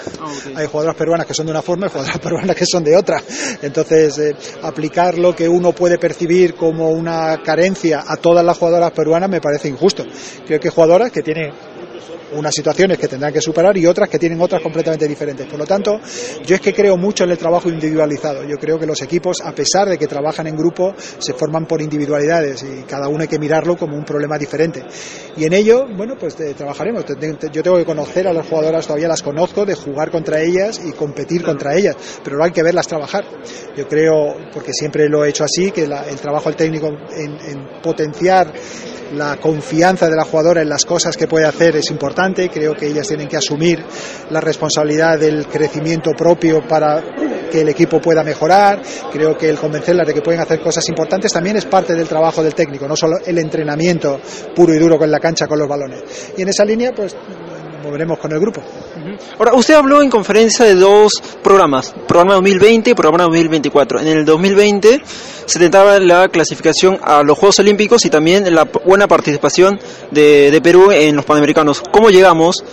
Hay 0.56 0.68
jugadoras 0.68 0.96
peruanas 0.96 1.26
que 1.26 1.34
son 1.34 1.46
de 1.46 1.52
una 1.52 1.62
forma 1.62 1.88
y 1.88 1.90
jugadoras 1.90 2.20
peruanas 2.24 2.56
que 2.56 2.66
son 2.66 2.84
de 2.84 2.96
otra. 2.96 3.22
Entonces, 3.62 4.18
eh, 4.18 4.36
aplicar 4.62 5.18
lo 5.18 5.36
que 5.36 5.48
uno 5.48 5.72
puede 5.72 5.98
percibir 5.98 6.56
como 6.56 6.90
una 6.90 7.42
carencia 7.44 8.04
a 8.08 8.18
todas 8.18 8.46
las 8.46 8.58
jugadoras 8.58 8.92
peruanas 8.92 9.30
me 9.30 9.42
parece 9.42 9.70
injusto. 9.70 10.06
Creo 10.46 10.60
que 10.60 10.70
jugadoras 10.70 11.12
que 11.12 11.22
tienen 11.22 11.52
unas 12.34 12.54
situaciones 12.54 12.98
que 12.98 13.08
tendrán 13.08 13.32
que 13.34 13.42
superar 13.42 13.78
y 13.78 13.86
otras 13.86 14.10
que 14.10 14.20
tienen 14.20 14.40
otras 14.42 14.62
completamente 14.62 15.08
diferentes. 15.08 15.48
Por 15.48 15.60
lo 15.60 15.66
tanto, 15.66 16.00
yo 16.46 16.56
es 16.56 16.62
que 16.62 16.74
creo 16.74 16.98
mucho 16.98 17.24
en 17.24 17.32
el 17.32 17.38
trabajo 17.38 17.70
individualizado. 17.70 18.44
Yo 18.44 18.58
creo 18.58 18.80
que 18.80 18.86
los 18.86 19.02
equipos, 19.02 19.38
a 19.44 19.54
pesar 19.54 19.88
de 19.90 19.98
que 19.98 20.08
trabajan 20.08 20.48
en 20.48 20.56
grupo, 20.56 20.94
se 20.98 21.34
forman 21.34 21.66
por 21.66 21.82
individualidades 21.82 22.64
y 22.64 22.84
cada 22.84 23.08
uno 23.08 23.22
hay 23.22 23.28
que 23.28 23.40
mirarlo 23.40 23.78
como 23.78 23.96
un 23.96 24.04
problema 24.06 24.38
diferente. 24.38 24.84
Y 25.38 25.46
en 25.46 25.54
ello, 25.54 25.86
bueno, 25.96 26.16
pues 26.20 26.40
eh, 26.40 26.54
trabajaremos. 26.56 27.06
Yo 27.52 27.64
tengo 27.64 27.78
que 27.78 27.86
conocer 27.86 28.28
a 28.28 28.34
las 28.34 28.48
jugadoras, 28.48 28.86
todavía 28.86 29.08
las 29.08 29.22
conozco, 29.22 29.66
de 29.66 29.76
jugar 29.76 30.12
contra 30.12 30.42
ellas 30.42 30.82
y 30.84 30.92
competir 30.94 31.44
contra 31.44 31.76
ellas, 31.76 31.96
pero 32.24 32.44
hay 32.44 32.52
que 32.52 32.64
verlas 32.64 32.88
trabajar. 32.88 33.24
Yo 33.76 33.88
creo, 33.88 34.36
porque 34.54 34.74
siempre 34.74 35.08
lo 35.10 35.24
he 35.26 35.30
hecho 35.30 35.44
así, 35.44 35.72
que 35.72 35.88
la- 35.88 36.04
el 36.10 36.16
trabajo 36.18 36.50
del 36.50 36.56
técnico 36.58 36.88
en 36.88 37.82
potenciar 37.82 38.52
la 39.14 39.38
confianza 39.38 40.10
de 40.10 40.16
la 40.16 40.24
jugadora 40.24 40.62
en 40.62 40.70
las 40.70 40.86
cosas 40.86 41.16
que 41.16 41.28
puede 41.28 41.46
hacer 41.46 41.76
es 41.76 41.90
importante. 41.92 42.50
Creo 42.50 42.74
que 42.74 42.88
ellas 42.88 43.08
tienen 43.08 43.28
que 43.28 43.38
asumir 43.38 43.84
la 44.30 44.42
responsabilidad 44.42 45.20
del 45.20 45.48
crecimiento 45.48 46.12
propio 46.12 46.62
para 46.68 47.04
que 47.52 47.62
el 47.62 47.70
equipo 47.70 48.00
pueda 48.00 48.24
mejorar. 48.24 48.82
Creo 49.12 49.38
que 49.38 49.50
el 49.50 49.58
convencerlas 49.58 50.08
de 50.08 50.14
que 50.14 50.22
pueden 50.22 50.42
hacer 50.42 50.60
cosas 50.60 50.88
importantes 50.90 51.32
también 51.32 51.58
es 51.58 51.66
parte 51.66 51.94
del 51.94 52.08
trabajo 52.08 52.44
del 52.44 52.54
técnico, 52.54 52.88
no 52.88 52.96
solo 52.96 53.18
el 53.26 53.38
entrenamiento 53.38 54.20
puro 54.56 54.74
y 54.74 54.80
duro 54.80 54.98
con 54.98 55.10
la 55.10 55.20
cancha 55.20 55.48
con 55.48 55.60
los 55.60 55.68
balones. 55.68 56.34
Y 56.38 56.42
en 56.42 56.50
esa 56.50 56.66
línea, 56.66 56.92
pues 56.94 57.16
moveremos 57.86 58.18
con 58.20 58.32
el 58.32 58.40
grupo. 58.40 58.62
Ahora, 59.38 59.54
usted 59.54 59.76
habló 59.76 60.02
en 60.02 60.10
conferencia 60.10 60.66
de 60.66 60.76
dos 60.76 61.14
programas, 61.44 61.94
programa 62.08 62.34
2020 62.36 62.90
y 62.90 62.94
programa 62.94 63.24
2024. 63.26 64.00
En 64.02 64.08
el 64.08 64.26
2020 64.26 65.02
se 65.46 65.60
tentaba 65.60 66.00
la 66.00 66.28
clasificación 66.30 66.98
a 67.04 67.24
los 67.24 67.38
Juegos 67.38 67.60
Olímpicos 67.60 68.06
y 68.06 68.10
también 68.10 68.54
la 68.54 68.64
buena 68.64 69.08
participación 69.08 69.80
de, 70.12 70.50
de 70.52 70.62
Perú 70.62 70.92
en 70.92 71.16
los 71.16 71.26
Panamericanos. 71.26 71.84
¿Cómo 71.92 72.10
llegamos? 72.10 72.64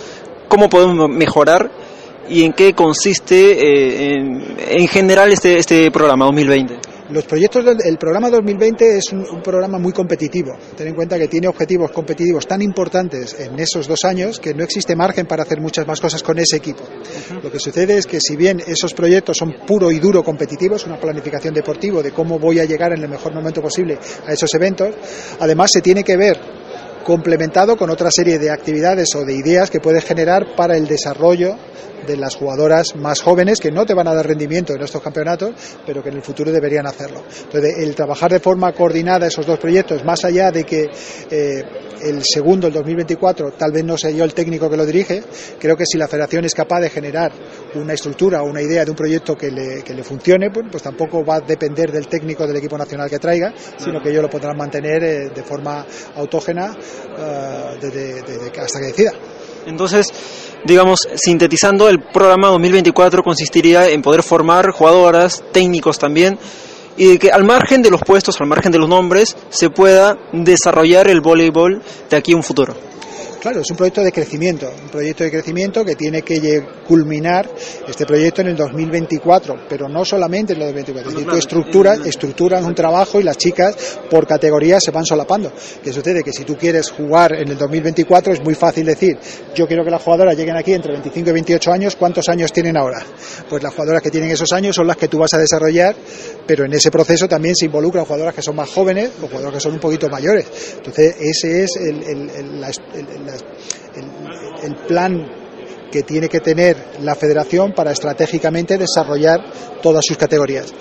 ¿Cómo 0.47 0.69
podemos 0.69 1.09
mejorar? 1.09 1.69
¿Y 2.27 2.43
en 2.43 2.53
qué 2.53 2.73
consiste 2.73 3.51
eh, 3.51 4.15
en, 4.15 4.57
en 4.57 4.87
general 4.87 5.31
este, 5.31 5.57
este 5.57 5.91
programa 5.91 6.25
2020? 6.25 6.92
Los 7.13 7.25
proyectos 7.25 7.63
del 7.63 7.77
el 7.85 7.97
programa 7.99 8.27
2020 8.31 8.97
es 8.97 9.13
un, 9.13 9.19
un, 9.19 9.43
programa 9.43 9.77
muy 9.77 9.93
competitivo. 9.93 10.57
Ten 10.75 10.87
en 10.87 10.95
cuenta 10.95 11.15
que 11.19 11.27
tiene 11.27 11.47
objetivos 11.47 11.91
competitivos 11.91 12.47
tan 12.47 12.59
importantes 12.63 13.39
en 13.39 13.59
esos 13.59 13.87
dos 13.87 14.03
años 14.03 14.39
que 14.39 14.55
no 14.55 14.63
existe 14.63 14.95
margen 14.95 15.27
para 15.27 15.43
hacer 15.43 15.61
muchas 15.61 15.85
más 15.85 16.01
cosas 16.01 16.23
con 16.23 16.39
ese 16.39 16.57
equipo. 16.57 16.81
Uh 16.81 17.35
-huh. 17.35 17.43
Lo 17.43 17.51
que 17.51 17.59
sucede 17.59 17.99
es 17.99 18.07
que 18.07 18.19
si 18.19 18.35
bien 18.35 18.63
esos 18.65 18.95
proyectos 18.95 19.37
son 19.37 19.53
puro 19.67 19.91
y 19.91 19.99
duro 19.99 20.23
competitivos, 20.23 20.87
una 20.87 20.99
planificación 20.99 21.53
deportiva 21.53 22.01
de 22.01 22.11
cómo 22.11 22.39
voy 22.39 22.59
a 22.59 22.65
llegar 22.65 22.93
en 22.93 23.03
el 23.03 23.09
mejor 23.09 23.31
momento 23.31 23.61
posible 23.61 23.99
a 24.25 24.33
esos 24.33 24.51
eventos, 24.55 24.95
además 25.39 25.69
se 25.71 25.81
tiene 25.81 26.03
que 26.03 26.17
ver 26.17 26.39
complementado 27.03 27.77
con 27.77 27.91
otra 27.91 28.09
serie 28.09 28.39
de 28.39 28.49
actividades 28.49 29.13
o 29.13 29.23
de 29.23 29.35
ideas 29.35 29.69
que 29.69 29.79
puedes 29.79 30.03
generar 30.03 30.55
para 30.55 30.77
el 30.77 30.87
desarrollo 30.87 31.57
de 32.05 32.17
las 32.17 32.35
jugadoras 32.35 32.95
más 32.95 33.21
jóvenes 33.21 33.59
que 33.59 33.71
no 33.71 33.85
te 33.85 33.93
van 33.93 34.07
a 34.07 34.13
dar 34.13 34.27
rendimiento 34.27 34.73
en 34.73 34.81
estos 34.81 35.01
campeonatos, 35.01 35.51
pero 35.85 36.03
que 36.03 36.09
en 36.09 36.15
el 36.15 36.21
futuro 36.21 36.51
deberían 36.51 36.85
hacerlo. 36.87 37.23
Entonces, 37.43 37.75
el 37.79 37.95
trabajar 37.95 38.31
de 38.31 38.39
forma 38.39 38.71
coordinada 38.73 39.27
esos 39.27 39.45
dos 39.45 39.59
proyectos, 39.59 40.03
más 40.03 40.23
allá 40.25 40.51
de 40.51 40.63
que 40.63 40.89
eh, 41.29 41.63
el 42.01 42.21
segundo, 42.23 42.67
el 42.67 42.73
2024, 42.73 43.51
tal 43.51 43.71
vez 43.71 43.83
no 43.83 43.97
sea 43.97 44.11
yo 44.11 44.23
el 44.23 44.33
técnico 44.33 44.69
que 44.69 44.77
lo 44.77 44.85
dirige, 44.85 45.23
creo 45.59 45.75
que 45.75 45.85
si 45.85 45.97
la 45.97 46.07
federación 46.07 46.45
es 46.45 46.53
capaz 46.53 46.81
de 46.81 46.89
generar 46.89 47.31
una 47.75 47.93
estructura 47.93 48.41
o 48.43 48.45
una 48.45 48.61
idea 48.61 48.83
de 48.83 48.91
un 48.91 48.97
proyecto 48.97 49.35
que 49.35 49.49
le, 49.49 49.83
que 49.83 49.93
le 49.93 50.03
funcione, 50.03 50.49
pues, 50.51 50.65
pues, 50.69 50.83
tampoco 50.83 51.23
va 51.23 51.35
a 51.35 51.41
depender 51.41 51.91
del 51.91 52.07
técnico 52.07 52.45
del 52.45 52.57
equipo 52.57 52.77
nacional 52.77 53.09
que 53.09 53.19
traiga, 53.19 53.53
sino 53.77 54.01
que 54.01 54.09
ellos 54.09 54.21
lo 54.21 54.29
podrán 54.29 54.57
mantener 54.57 55.03
eh, 55.03 55.29
de 55.33 55.43
forma 55.43 55.85
autógena 56.15 56.75
de, 57.79 57.89
de, 57.89 58.51
hasta 58.59 58.79
que 58.79 58.85
decida. 58.87 59.11
Entonces, 59.65 60.11
digamos, 60.65 61.07
sintetizando, 61.15 61.89
el 61.89 61.99
programa 61.99 62.49
2024 62.49 63.23
consistiría 63.23 63.89
en 63.89 64.01
poder 64.01 64.23
formar 64.23 64.71
jugadoras, 64.71 65.43
técnicos 65.51 65.99
también, 65.99 66.37
y 66.97 67.07
de 67.07 67.19
que 67.19 67.31
al 67.31 67.43
margen 67.43 67.81
de 67.81 67.89
los 67.89 68.01
puestos, 68.01 68.39
al 68.39 68.47
margen 68.47 68.71
de 68.71 68.79
los 68.79 68.89
nombres, 68.89 69.35
se 69.49 69.69
pueda 69.69 70.17
desarrollar 70.31 71.07
el 71.07 71.21
voleibol 71.21 71.81
de 72.09 72.17
aquí 72.17 72.33
a 72.33 72.37
un 72.37 72.43
futuro. 72.43 72.92
Claro, 73.43 73.59
es 73.59 73.69
un 73.71 73.75
proyecto 73.75 74.01
de 74.01 74.13
crecimiento, 74.13 74.71
un 74.81 74.89
proyecto 74.89 75.25
de 75.25 75.29
crecimiento 75.31 75.83
que 75.83 75.97
tiene 75.97 76.21
que 76.21 76.65
culminar 76.87 77.49
este 77.85 78.05
proyecto 78.05 78.39
en 78.39 78.47
el 78.47 78.55
2024, 78.55 79.65
pero 79.67 79.89
no 79.89 80.05
solamente 80.05 80.53
en 80.53 80.61
el 80.61 80.67
2024. 80.67 81.09
Es 81.09 81.15
decir, 81.17 81.29
tú 81.29 81.37
estructuras, 81.37 81.99
estructuras 82.05 82.63
un 82.63 82.73
trabajo 82.73 83.19
y 83.19 83.23
las 83.23 83.37
chicas 83.37 83.99
por 84.09 84.25
categorías 84.25 84.81
se 84.81 84.91
van 84.91 85.05
solapando. 85.05 85.51
¿Qué 85.83 85.91
sucede? 85.91 86.23
Que 86.23 86.31
si 86.31 86.45
tú 86.45 86.55
quieres 86.55 86.89
jugar 86.89 87.33
en 87.33 87.49
el 87.49 87.57
2024 87.57 88.31
es 88.31 88.41
muy 88.41 88.55
fácil 88.55 88.85
decir, 88.85 89.19
yo 89.53 89.67
quiero 89.67 89.83
que 89.83 89.91
las 89.91 90.01
jugadoras 90.01 90.37
lleguen 90.37 90.55
aquí 90.55 90.71
entre 90.71 90.93
25 90.93 91.29
y 91.29 91.33
28 91.33 91.69
años, 91.73 91.97
¿cuántos 91.97 92.29
años 92.29 92.53
tienen 92.53 92.77
ahora? 92.77 93.03
Pues 93.49 93.61
las 93.61 93.73
jugadoras 93.73 94.01
que 94.01 94.09
tienen 94.09 94.31
esos 94.31 94.53
años 94.53 94.73
son 94.73 94.87
las 94.87 94.95
que 94.95 95.09
tú 95.09 95.17
vas 95.17 95.33
a 95.33 95.37
desarrollar, 95.37 95.97
pero 96.45 96.65
en 96.65 96.73
ese 96.73 96.91
proceso 96.91 97.27
también 97.27 97.55
se 97.55 97.65
involucran 97.65 98.05
jugadoras 98.05 98.35
que 98.35 98.41
son 98.41 98.55
más 98.55 98.69
jóvenes 98.69 99.11
o 99.21 99.27
jugadoras 99.27 99.55
que 99.55 99.59
son 99.59 99.73
un 99.73 99.79
poquito 99.79 100.09
mayores. 100.09 100.75
Entonces, 100.77 101.15
ese 101.19 101.63
es 101.63 101.75
el, 101.77 102.03
el, 102.03 102.29
el, 102.29 102.61
la, 102.61 102.67
el, 102.67 103.07
el 104.63 104.75
plan 104.87 105.43
que 105.91 106.03
tiene 106.03 106.27
que 106.27 106.39
tener 106.39 106.75
la 107.01 107.15
federación 107.15 107.73
para 107.73 107.91
estratégicamente 107.91 108.77
desarrollar 108.77 109.39
todas 109.81 110.03
sus 110.05 110.17
categorías 110.17 110.73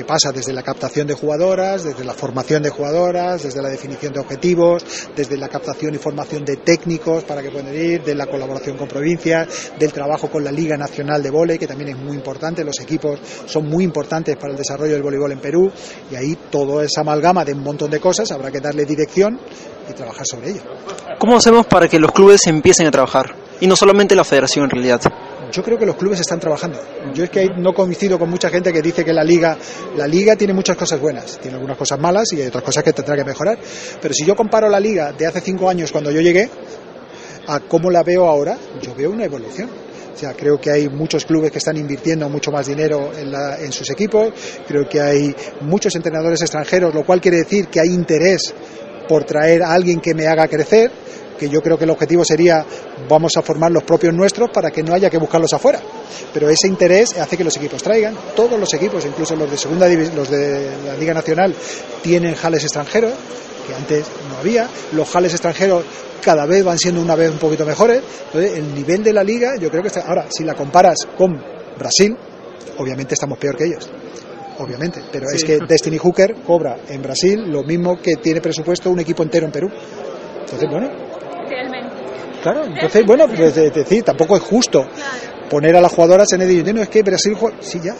que 0.00 0.06
pasa 0.06 0.32
desde 0.32 0.54
la 0.54 0.62
captación 0.62 1.06
de 1.06 1.12
jugadoras, 1.12 1.84
desde 1.84 2.06
la 2.06 2.14
formación 2.14 2.62
de 2.62 2.70
jugadoras, 2.70 3.42
desde 3.42 3.60
la 3.60 3.68
definición 3.68 4.14
de 4.14 4.20
objetivos, 4.20 4.82
desde 5.14 5.36
la 5.36 5.46
captación 5.46 5.94
y 5.94 5.98
formación 5.98 6.42
de 6.42 6.56
técnicos 6.56 7.24
para 7.24 7.42
que 7.42 7.50
puedan 7.50 7.74
ir, 7.74 8.02
de 8.02 8.14
la 8.14 8.24
colaboración 8.24 8.78
con 8.78 8.88
provincias, 8.88 9.72
del 9.78 9.92
trabajo 9.92 10.30
con 10.30 10.42
la 10.42 10.50
Liga 10.50 10.78
Nacional 10.78 11.22
de 11.22 11.28
Volei, 11.28 11.58
que 11.58 11.66
también 11.66 11.90
es 11.90 11.98
muy 11.98 12.16
importante, 12.16 12.64
los 12.64 12.80
equipos 12.80 13.20
son 13.44 13.68
muy 13.68 13.84
importantes 13.84 14.36
para 14.36 14.52
el 14.52 14.56
desarrollo 14.56 14.94
del 14.94 15.02
voleibol 15.02 15.32
en 15.32 15.40
Perú, 15.40 15.70
y 16.10 16.16
ahí 16.16 16.38
todo 16.50 16.80
esa 16.80 17.02
amalgama 17.02 17.44
de 17.44 17.52
un 17.52 17.62
montón 17.62 17.90
de 17.90 18.00
cosas, 18.00 18.32
habrá 18.32 18.50
que 18.50 18.60
darle 18.60 18.86
dirección 18.86 19.38
y 19.86 19.92
trabajar 19.92 20.24
sobre 20.24 20.52
ello. 20.52 20.62
¿Cómo 21.18 21.36
hacemos 21.36 21.66
para 21.66 21.88
que 21.88 21.98
los 21.98 22.12
clubes 22.12 22.46
empiecen 22.46 22.86
a 22.86 22.90
trabajar? 22.90 23.34
Y 23.60 23.66
no 23.66 23.76
solamente 23.76 24.14
la 24.14 24.24
federación 24.24 24.64
en 24.64 24.70
realidad. 24.70 25.02
Yo 25.50 25.62
creo 25.62 25.78
que 25.78 25.86
los 25.86 25.96
clubes 25.96 26.20
están 26.20 26.38
trabajando. 26.38 26.78
Yo 27.14 27.24
es 27.24 27.30
que 27.30 27.48
no 27.56 27.72
coincido 27.72 28.18
con 28.18 28.30
mucha 28.30 28.48
gente 28.50 28.72
que 28.72 28.82
dice 28.82 29.04
que 29.04 29.12
la 29.12 29.24
liga, 29.24 29.56
la 29.96 30.06
liga 30.06 30.36
tiene 30.36 30.52
muchas 30.52 30.76
cosas 30.76 31.00
buenas, 31.00 31.38
tiene 31.38 31.56
algunas 31.56 31.76
cosas 31.76 31.98
malas 31.98 32.32
y 32.32 32.40
hay 32.40 32.48
otras 32.48 32.64
cosas 32.64 32.84
que 32.84 32.92
tendrá 32.92 33.16
que 33.16 33.24
mejorar. 33.24 33.58
Pero 34.00 34.14
si 34.14 34.24
yo 34.24 34.36
comparo 34.36 34.68
la 34.68 34.80
liga 34.80 35.12
de 35.12 35.26
hace 35.26 35.40
cinco 35.40 35.68
años 35.68 35.90
cuando 35.90 36.10
yo 36.10 36.20
llegué 36.20 36.48
a 37.46 37.60
cómo 37.60 37.90
la 37.90 38.02
veo 38.02 38.26
ahora, 38.26 38.56
yo 38.80 38.94
veo 38.94 39.10
una 39.10 39.24
evolución. 39.24 39.68
O 40.14 40.16
sea, 40.20 40.34
creo 40.34 40.60
que 40.60 40.70
hay 40.70 40.88
muchos 40.88 41.24
clubes 41.24 41.50
que 41.50 41.58
están 41.58 41.76
invirtiendo 41.78 42.28
mucho 42.28 42.50
más 42.50 42.66
dinero 42.66 43.10
en, 43.16 43.32
la, 43.32 43.58
en 43.58 43.72
sus 43.72 43.88
equipos, 43.90 44.32
creo 44.68 44.86
que 44.86 45.00
hay 45.00 45.34
muchos 45.62 45.94
entrenadores 45.94 46.42
extranjeros, 46.42 46.94
lo 46.94 47.04
cual 47.04 47.22
quiere 47.22 47.38
decir 47.38 47.68
que 47.68 47.80
hay 47.80 47.88
interés 47.88 48.52
por 49.08 49.24
traer 49.24 49.62
a 49.62 49.72
alguien 49.72 49.98
que 50.00 50.14
me 50.14 50.26
haga 50.26 50.46
crecer 50.46 50.90
que 51.38 51.48
yo 51.48 51.60
creo 51.60 51.78
que 51.78 51.84
el 51.84 51.90
objetivo 51.90 52.24
sería 52.24 52.64
vamos 53.08 53.36
a 53.36 53.42
formar 53.42 53.70
los 53.70 53.82
propios 53.82 54.14
nuestros 54.14 54.50
para 54.50 54.70
que 54.70 54.82
no 54.82 54.94
haya 54.94 55.10
que 55.10 55.18
buscarlos 55.18 55.52
afuera. 55.52 55.80
Pero 56.32 56.48
ese 56.48 56.68
interés 56.68 57.18
hace 57.18 57.36
que 57.36 57.44
los 57.44 57.56
equipos 57.56 57.82
traigan, 57.82 58.16
todos 58.36 58.58
los 58.58 58.72
equipos, 58.74 59.04
incluso 59.04 59.34
los 59.36 59.50
de 59.50 59.56
segunda 59.56 59.88
los 59.88 60.30
de 60.30 60.70
la 60.86 60.94
Liga 60.96 61.14
Nacional, 61.14 61.54
tienen 62.02 62.34
jales 62.34 62.62
extranjeros, 62.64 63.12
que 63.66 63.74
antes 63.74 64.06
no 64.28 64.38
había. 64.38 64.68
Los 64.92 65.08
jales 65.08 65.32
extranjeros 65.32 65.84
cada 66.22 66.46
vez 66.46 66.64
van 66.64 66.78
siendo 66.78 67.00
una 67.00 67.16
vez 67.16 67.30
un 67.30 67.38
poquito 67.38 67.64
mejores. 67.64 68.02
Entonces, 68.26 68.58
el 68.58 68.74
nivel 68.74 69.02
de 69.02 69.12
la 69.12 69.24
liga, 69.24 69.56
yo 69.58 69.70
creo 69.70 69.82
que 69.82 69.88
está. 69.88 70.02
Ahora, 70.06 70.26
si 70.30 70.44
la 70.44 70.54
comparas 70.54 71.06
con 71.16 71.40
Brasil, 71.78 72.16
obviamente 72.78 73.14
estamos 73.14 73.38
peor 73.38 73.56
que 73.56 73.64
ellos 73.64 73.90
obviamente, 74.60 75.00
pero 75.10 75.26
sí. 75.30 75.36
es 75.36 75.44
que 75.44 75.58
Destiny 75.66 75.96
Hooker 75.96 76.34
cobra 76.46 76.76
en 76.88 77.00
Brasil 77.02 77.50
lo 77.50 77.62
mismo 77.62 77.96
que 78.00 78.16
tiene 78.16 78.42
presupuesto 78.42 78.90
un 78.90 79.00
equipo 79.00 79.22
entero 79.22 79.46
en 79.46 79.52
Perú. 79.52 79.70
Entonces, 80.40 80.68
bueno, 80.70 80.88
Claro, 82.42 82.64
entonces, 82.64 83.04
bueno, 83.04 83.26
pues 83.26 83.56
es 83.56 83.74
decir, 83.74 84.02
tampoco 84.02 84.36
es 84.36 84.42
justo 84.42 84.86
poner 85.50 85.76
a 85.76 85.80
las 85.80 85.92
jugadoras 85.92 86.32
en 86.32 86.42
el 86.42 86.48
dinero. 86.48 86.76
No, 86.76 86.82
es 86.82 86.88
que 86.88 87.02
Brasil 87.02 87.34
juega. 87.34 87.56
Sí, 87.60 87.80
ya. 87.82 87.94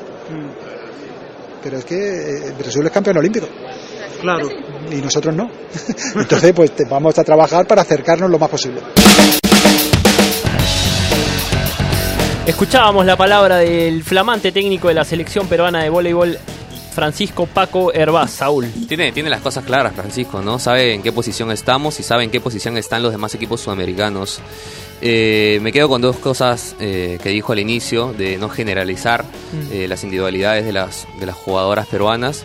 Pero 1.62 1.78
es 1.78 1.84
que 1.84 1.96
eh, 1.96 2.54
Brasil 2.58 2.86
es 2.86 2.90
campeón 2.90 3.18
olímpico. 3.18 3.46
Claro. 4.20 4.48
Y 4.90 4.96
nosotros 4.96 5.34
no. 5.34 5.50
Entonces, 6.16 6.52
pues 6.54 6.72
vamos 6.88 7.18
a 7.18 7.24
trabajar 7.24 7.66
para 7.66 7.82
acercarnos 7.82 8.30
lo 8.30 8.38
más 8.38 8.48
posible. 8.48 8.80
Escuchábamos 12.46 13.04
la 13.04 13.16
palabra 13.16 13.58
del 13.58 14.02
flamante 14.02 14.50
técnico 14.50 14.88
de 14.88 14.94
la 14.94 15.04
selección 15.04 15.46
peruana 15.46 15.82
de 15.82 15.90
voleibol, 15.90 16.38
Francisco 17.00 17.46
Paco 17.46 17.94
Herbaz, 17.94 18.30
Saúl. 18.30 18.70
Tiene, 18.86 19.10
tiene 19.10 19.30
las 19.30 19.40
cosas 19.40 19.64
claras, 19.64 19.94
Francisco, 19.94 20.42
¿no? 20.42 20.58
Sabe 20.58 20.92
en 20.92 21.02
qué 21.02 21.12
posición 21.12 21.50
estamos 21.50 21.98
y 21.98 22.02
sabe 22.02 22.24
en 22.24 22.30
qué 22.30 22.42
posición 22.42 22.76
están 22.76 23.02
los 23.02 23.10
demás 23.10 23.34
equipos 23.34 23.62
sudamericanos. 23.62 24.38
Eh, 25.00 25.60
me 25.62 25.72
quedo 25.72 25.88
con 25.88 26.02
dos 26.02 26.16
cosas 26.16 26.76
eh, 26.78 27.18
que 27.22 27.30
dijo 27.30 27.52
al 27.52 27.58
inicio, 27.58 28.12
de 28.12 28.36
no 28.36 28.50
generalizar 28.50 29.24
mm. 29.24 29.72
eh, 29.72 29.88
las 29.88 30.04
individualidades 30.04 30.66
de 30.66 30.74
las, 30.74 31.06
de 31.18 31.24
las 31.24 31.36
jugadoras 31.36 31.86
peruanas 31.86 32.44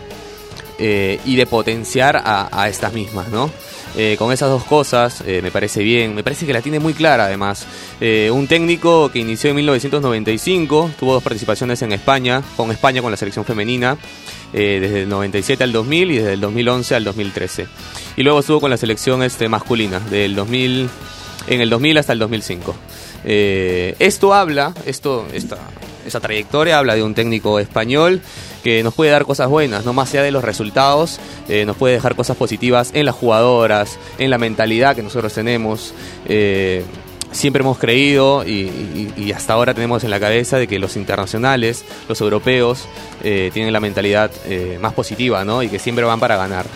y 0.78 1.36
de 1.36 1.46
potenciar 1.46 2.16
a, 2.16 2.48
a 2.50 2.68
estas 2.70 2.94
mismas, 2.94 3.28
¿no? 3.28 3.50
Eh, 3.98 4.16
con 4.18 4.30
esas 4.30 4.50
dos 4.50 4.62
cosas 4.64 5.22
eh, 5.26 5.40
me 5.42 5.50
parece 5.50 5.82
bien, 5.82 6.14
me 6.14 6.22
parece 6.22 6.44
que 6.44 6.52
la 6.52 6.60
tiene 6.60 6.78
muy 6.78 6.92
clara 6.92 7.26
además. 7.26 7.66
Eh, 8.00 8.30
un 8.30 8.46
técnico 8.46 9.10
que 9.10 9.20
inició 9.20 9.50
en 9.50 9.56
1995, 9.56 10.90
tuvo 10.98 11.14
dos 11.14 11.22
participaciones 11.22 11.80
en 11.80 11.92
España, 11.92 12.42
con 12.56 12.70
España 12.70 13.00
con 13.00 13.10
la 13.10 13.16
selección 13.16 13.44
femenina, 13.44 13.96
desde 14.52 15.02
el 15.02 15.08
97 15.08 15.64
al 15.64 15.72
2000 15.72 16.10
y 16.10 16.16
desde 16.16 16.32
el 16.34 16.40
2011 16.40 16.94
al 16.94 17.04
2013. 17.04 17.66
Y 18.16 18.22
luego 18.22 18.40
estuvo 18.40 18.60
con 18.60 18.70
la 18.70 18.76
selección 18.76 19.22
este, 19.22 19.48
masculina, 19.48 20.00
del 20.00 20.34
2000, 20.34 20.88
en 21.48 21.60
el 21.60 21.68
2000 21.68 21.98
hasta 21.98 22.12
el 22.12 22.18
2005. 22.18 22.74
esto 23.24 24.34
habla, 24.34 24.72
esto, 24.86 25.26
esta, 25.34 25.58
esa 26.06 26.20
trayectoria 26.20 26.78
habla 26.78 26.94
de 26.94 27.02
un 27.02 27.14
técnico 27.14 27.58
español 27.58 28.20
que 28.62 28.82
nos 28.82 28.94
puede 28.94 29.10
dar 29.10 29.24
cosas 29.24 29.48
buenas, 29.48 29.84
no 29.84 29.92
más 29.92 30.10
allá 30.10 30.22
de 30.22 30.30
los 30.30 30.42
resultados, 30.42 31.20
eh, 31.48 31.64
nos 31.64 31.76
puede 31.76 31.94
dejar 31.94 32.16
cosas 32.16 32.36
positivas 32.36 32.90
en 32.94 33.06
las 33.06 33.14
jugadoras, 33.14 33.98
en 34.18 34.30
la 34.30 34.38
mentalidad 34.38 34.96
que 34.96 35.02
nosotros 35.02 35.32
tenemos. 35.32 35.94
Eh, 36.26 36.84
siempre 37.32 37.60
hemos 37.62 37.78
creído 37.78 38.44
y, 38.46 39.32
hasta 39.34 39.52
ahora 39.52 39.74
tenemos 39.74 40.04
en 40.04 40.10
la 40.10 40.18
cabeza 40.18 40.58
de 40.58 40.66
que 40.66 40.78
los 40.78 40.96
internacionales, 40.96 41.84
los 42.08 42.20
europeos, 42.20 42.88
eh, 43.22 43.50
tienen 43.52 43.72
la 43.72 43.80
mentalidad 43.80 44.30
más 44.80 44.94
positiva 44.94 45.44
¿no? 45.44 45.62
y 45.62 45.68
que 45.68 45.78
siempre 45.78 46.04
van 46.04 46.20
para 46.20 46.36
ganar. 46.36 46.66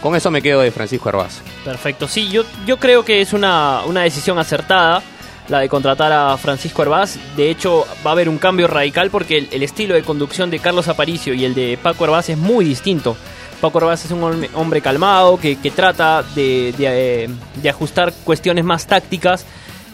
Con 0.00 0.14
eso 0.14 0.30
me 0.30 0.42
quedo 0.42 0.60
de 0.60 0.70
Francisco 0.70 1.08
Arbaz. 1.08 1.40
Perfecto, 1.64 2.06
sí, 2.06 2.28
yo, 2.28 2.44
yo 2.66 2.78
creo 2.78 3.04
que 3.04 3.20
es 3.20 3.32
una, 3.32 3.82
una 3.84 4.02
decisión 4.02 4.38
acertada 4.38 5.02
la 5.50 5.60
de 5.60 5.68
contratar 5.68 6.12
a 6.12 6.36
Francisco 6.36 6.82
Herbaz. 6.82 7.18
De 7.36 7.50
hecho, 7.50 7.86
va 8.06 8.10
a 8.10 8.12
haber 8.12 8.28
un 8.28 8.38
cambio 8.38 8.68
radical 8.68 9.10
porque 9.10 9.48
el, 9.50 9.62
estilo 9.62 9.94
de 9.94 10.02
conducción 10.02 10.50
de 10.50 10.60
Carlos 10.60 10.88
Aparicio 10.88 11.34
y 11.34 11.44
el 11.44 11.54
de 11.54 11.78
Paco 11.82 12.04
Herbaz 12.04 12.30
es 12.30 12.38
muy 12.38 12.64
distinto. 12.64 13.16
Paco 13.60 13.78
Herbaz 13.78 14.06
es 14.06 14.10
un 14.12 14.48
hombre, 14.54 14.80
calmado 14.80 15.38
que, 15.38 15.56
trata 15.74 16.22
de, 16.34 16.72
de, 16.78 17.24
eh, 17.24 17.28
de 17.56 17.68
ajustar 17.68 18.12
cuestiones 18.24 18.64
más 18.64 18.86
tácticas 18.86 19.44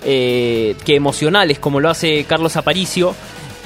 eh, 0.04 0.76
que 0.84 0.94
emocionales, 0.94 1.58
como 1.58 1.80
lo 1.80 1.90
hace 1.90 2.24
Carlos 2.24 2.56
Aparicio. 2.56 3.14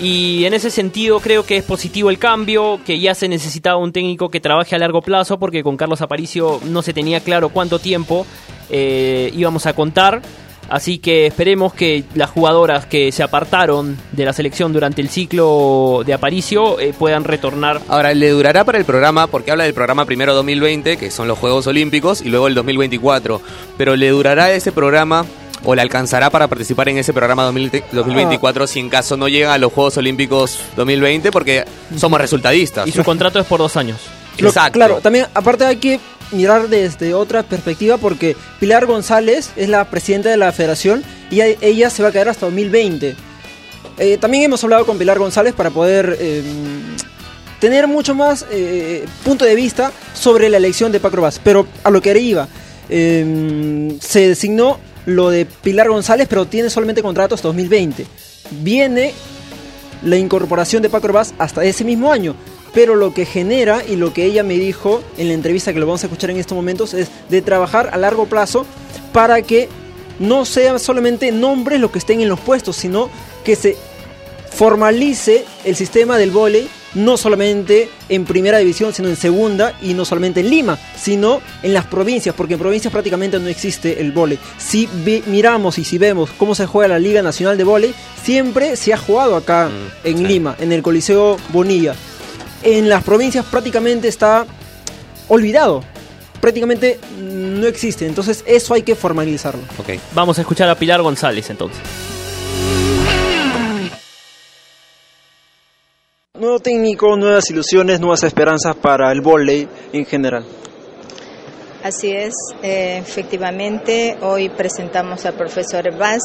Y 0.00 0.46
en 0.46 0.54
ese 0.54 0.70
sentido 0.70 1.20
creo 1.20 1.44
que 1.44 1.58
es 1.58 1.64
positivo 1.64 2.08
el 2.08 2.18
cambio, 2.18 2.80
que 2.86 2.98
ya 2.98 3.14
se 3.14 3.28
necesitaba 3.28 3.76
un 3.76 3.92
técnico 3.92 4.30
que 4.30 4.40
trabaje 4.40 4.74
a 4.74 4.78
largo 4.78 5.02
plazo, 5.02 5.38
porque 5.38 5.62
con 5.62 5.76
Carlos 5.76 6.00
Aparicio 6.00 6.58
no 6.64 6.80
se 6.80 6.94
tenía 6.94 7.20
claro 7.20 7.50
cuánto 7.50 7.78
tiempo 7.78 8.26
eh, 8.70 9.30
íbamos 9.34 9.66
a 9.66 9.74
contar. 9.74 10.22
Así 10.70 10.98
que 10.98 11.26
esperemos 11.26 11.74
que 11.74 12.04
las 12.14 12.30
jugadoras 12.30 12.86
que 12.86 13.10
se 13.12 13.22
apartaron 13.24 13.98
de 14.12 14.24
la 14.24 14.32
selección 14.32 14.72
durante 14.72 15.02
el 15.02 15.08
ciclo 15.08 16.02
de 16.06 16.14
Aparicio 16.14 16.78
eh, 16.78 16.94
puedan 16.96 17.24
retornar. 17.24 17.80
Ahora, 17.88 18.14
le 18.14 18.30
durará 18.30 18.64
para 18.64 18.78
el 18.78 18.84
programa, 18.84 19.26
porque 19.26 19.50
habla 19.50 19.64
del 19.64 19.74
programa 19.74 20.04
primero 20.04 20.32
2020, 20.34 20.96
que 20.96 21.10
son 21.10 21.26
los 21.28 21.38
Juegos 21.38 21.66
Olímpicos, 21.66 22.20
y 22.22 22.28
luego 22.28 22.46
el 22.46 22.54
2024. 22.54 23.40
Pero 23.76 23.96
le 23.96 24.08
durará 24.10 24.52
ese 24.52 24.70
programa 24.72 25.26
o 25.64 25.74
le 25.74 25.82
alcanzará 25.82 26.30
para 26.30 26.46
participar 26.48 26.88
en 26.88 26.98
ese 26.98 27.12
programa 27.12 27.42
2000 27.44 27.82
2024 27.92 28.66
si 28.66 28.80
en 28.80 28.88
caso 28.88 29.16
no 29.18 29.28
llega 29.28 29.52
a 29.52 29.58
los 29.58 29.72
Juegos 29.72 29.96
Olímpicos 29.98 30.58
2020, 30.76 31.30
porque 31.32 31.64
somos 31.96 32.20
resultadistas. 32.20 32.86
Y 32.86 32.92
su 32.92 33.02
contrato 33.04 33.38
es 33.40 33.46
por 33.46 33.58
dos 33.58 33.76
años. 33.76 33.98
Lo- 34.38 34.48
Exacto. 34.48 34.72
Claro, 34.78 35.00
también 35.02 35.26
aparte 35.34 35.66
hay 35.66 35.76
que 35.76 36.00
mirar 36.32 36.68
desde 36.68 37.14
otra 37.14 37.42
perspectiva 37.42 37.96
porque 37.98 38.36
Pilar 38.58 38.86
González 38.86 39.50
es 39.56 39.68
la 39.68 39.84
presidenta 39.90 40.28
de 40.28 40.36
la 40.36 40.52
federación 40.52 41.02
y 41.30 41.40
ella 41.40 41.90
se 41.90 42.02
va 42.02 42.08
a 42.10 42.12
quedar 42.12 42.28
hasta 42.28 42.46
2020. 42.46 43.16
Eh, 43.98 44.18
también 44.18 44.44
hemos 44.44 44.62
hablado 44.64 44.86
con 44.86 44.98
Pilar 44.98 45.18
González 45.18 45.54
para 45.54 45.70
poder 45.70 46.16
eh, 46.18 46.42
tener 47.60 47.86
mucho 47.86 48.14
más 48.14 48.46
eh, 48.50 49.04
punto 49.22 49.44
de 49.44 49.54
vista 49.54 49.92
sobre 50.14 50.48
la 50.48 50.56
elección 50.56 50.90
de 50.90 50.98
Paco. 50.98 51.28
Pero 51.44 51.66
a 51.84 51.90
lo 51.90 52.00
que 52.00 52.18
iba, 52.18 52.48
eh, 52.88 53.96
se 54.00 54.28
designó 54.28 54.80
lo 55.06 55.30
de 55.30 55.46
Pilar 55.46 55.88
González, 55.88 56.26
pero 56.28 56.46
tiene 56.46 56.70
solamente 56.70 57.02
contrato 57.02 57.34
hasta 57.34 57.48
2020. 57.48 58.06
Viene 58.62 59.12
la 60.02 60.16
incorporación 60.16 60.82
de 60.82 60.88
Paco 60.88 61.08
hasta 61.38 61.64
ese 61.64 61.84
mismo 61.84 62.10
año. 62.10 62.34
Pero 62.72 62.94
lo 62.94 63.12
que 63.12 63.24
genera 63.26 63.82
y 63.86 63.96
lo 63.96 64.12
que 64.12 64.24
ella 64.24 64.42
me 64.42 64.54
dijo 64.54 65.02
en 65.18 65.28
la 65.28 65.34
entrevista 65.34 65.72
que 65.72 65.80
lo 65.80 65.86
vamos 65.86 66.02
a 66.04 66.06
escuchar 66.06 66.30
en 66.30 66.36
estos 66.36 66.56
momentos 66.56 66.94
es 66.94 67.08
de 67.28 67.42
trabajar 67.42 67.90
a 67.92 67.96
largo 67.96 68.26
plazo 68.26 68.64
para 69.12 69.42
que 69.42 69.68
no 70.18 70.44
sean 70.44 70.78
solamente 70.78 71.32
nombres 71.32 71.80
los 71.80 71.90
que 71.90 71.98
estén 71.98 72.20
en 72.20 72.28
los 72.28 72.38
puestos, 72.40 72.76
sino 72.76 73.10
que 73.44 73.56
se 73.56 73.76
formalice 74.50 75.44
el 75.64 75.74
sistema 75.74 76.18
del 76.18 76.30
vóley 76.30 76.68
no 76.94 77.16
solamente 77.16 77.88
en 78.08 78.24
primera 78.24 78.58
división, 78.58 78.92
sino 78.92 79.08
en 79.08 79.16
segunda 79.16 79.74
y 79.80 79.94
no 79.94 80.04
solamente 80.04 80.40
en 80.40 80.50
Lima, 80.50 80.78
sino 81.00 81.40
en 81.62 81.72
las 81.72 81.86
provincias, 81.86 82.34
porque 82.34 82.54
en 82.54 82.60
provincias 82.60 82.92
prácticamente 82.92 83.38
no 83.38 83.48
existe 83.48 84.00
el 84.00 84.12
vóley. 84.12 84.38
Si 84.58 84.88
miramos 85.26 85.78
y 85.78 85.84
si 85.84 85.98
vemos 85.98 86.30
cómo 86.36 86.54
se 86.54 86.66
juega 86.66 86.88
la 86.88 86.98
Liga 86.98 87.22
Nacional 87.22 87.56
de 87.56 87.64
Vóley, 87.64 87.94
siempre 88.22 88.76
se 88.76 88.92
ha 88.92 88.98
jugado 88.98 89.36
acá 89.36 89.68
Mm, 89.68 90.06
en 90.08 90.18
sí. 90.18 90.24
Lima, 90.24 90.56
en 90.58 90.72
el 90.72 90.82
Coliseo 90.82 91.36
Bonilla. 91.50 91.94
En 92.62 92.88
las 92.88 93.02
provincias 93.04 93.46
prácticamente 93.46 94.08
está 94.08 94.46
olvidado, 95.28 95.82
prácticamente 96.40 96.98
no 97.18 97.66
existe, 97.66 98.06
entonces 98.06 98.44
eso 98.46 98.74
hay 98.74 98.82
que 98.82 98.94
formalizarlo. 98.94 99.62
Ok. 99.78 99.98
Vamos 100.12 100.38
a 100.38 100.42
escuchar 100.42 100.68
a 100.68 100.74
Pilar 100.74 101.00
González 101.00 101.48
entonces. 101.50 101.80
Nuevo 106.38 106.58
técnico, 106.58 107.16
nuevas 107.16 107.50
ilusiones, 107.50 108.00
nuevas 108.00 108.22
esperanzas 108.24 108.74
para 108.76 109.12
el 109.12 109.20
vóley 109.20 109.68
en 109.92 110.06
general. 110.06 110.44
Así 111.82 112.10
es, 112.12 112.34
eh, 112.62 112.98
efectivamente, 112.98 114.18
hoy 114.20 114.50
presentamos 114.50 115.24
al 115.24 115.34
profesor 115.34 115.94
Vaz 115.96 116.22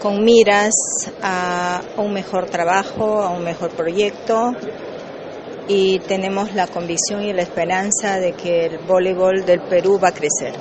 con 0.00 0.22
miras 0.24 0.74
a 1.22 1.80
un 1.96 2.12
mejor 2.12 2.46
trabajo, 2.46 3.22
a 3.22 3.30
un 3.30 3.44
mejor 3.44 3.70
proyecto 3.70 4.54
y 5.68 5.98
tenemos 6.00 6.54
la 6.54 6.66
convicción 6.66 7.22
y 7.22 7.32
la 7.32 7.42
esperanza 7.42 8.18
de 8.18 8.32
que 8.32 8.66
el 8.66 8.78
voleibol 8.78 9.44
del 9.44 9.60
Perú 9.62 9.98
va 10.02 10.08
a 10.08 10.12
crecer. 10.12 10.54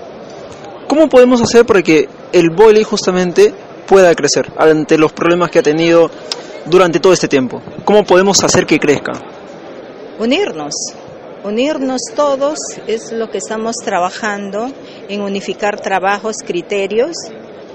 ¿Cómo 0.88 1.10
podemos 1.10 1.42
hacer 1.42 1.66
para 1.66 1.82
que 1.82 2.08
el 2.32 2.50
vóley 2.50 2.84
justamente 2.84 3.54
pueda 3.88 4.14
crecer 4.16 4.52
ante 4.58 4.98
los 4.98 5.14
problemas 5.14 5.52
que 5.52 5.60
ha 5.60 5.64
tenido 5.64 6.10
durante 6.66 7.00
todo 7.00 7.14
este 7.14 7.28
tiempo? 7.28 7.62
¿Cómo 7.84 8.04
podemos 8.04 8.44
hacer 8.44 8.66
que 8.66 8.80
crezca? 8.80 9.14
Unirnos, 10.20 10.74
unirnos 11.44 12.02
todos 12.16 12.58
es 12.88 13.12
lo 13.12 13.30
que 13.30 13.38
estamos 13.38 13.76
trabajando 13.84 14.72
en 15.10 15.22
unificar 15.22 15.80
trabajos, 15.80 16.38
criterios 16.46 17.16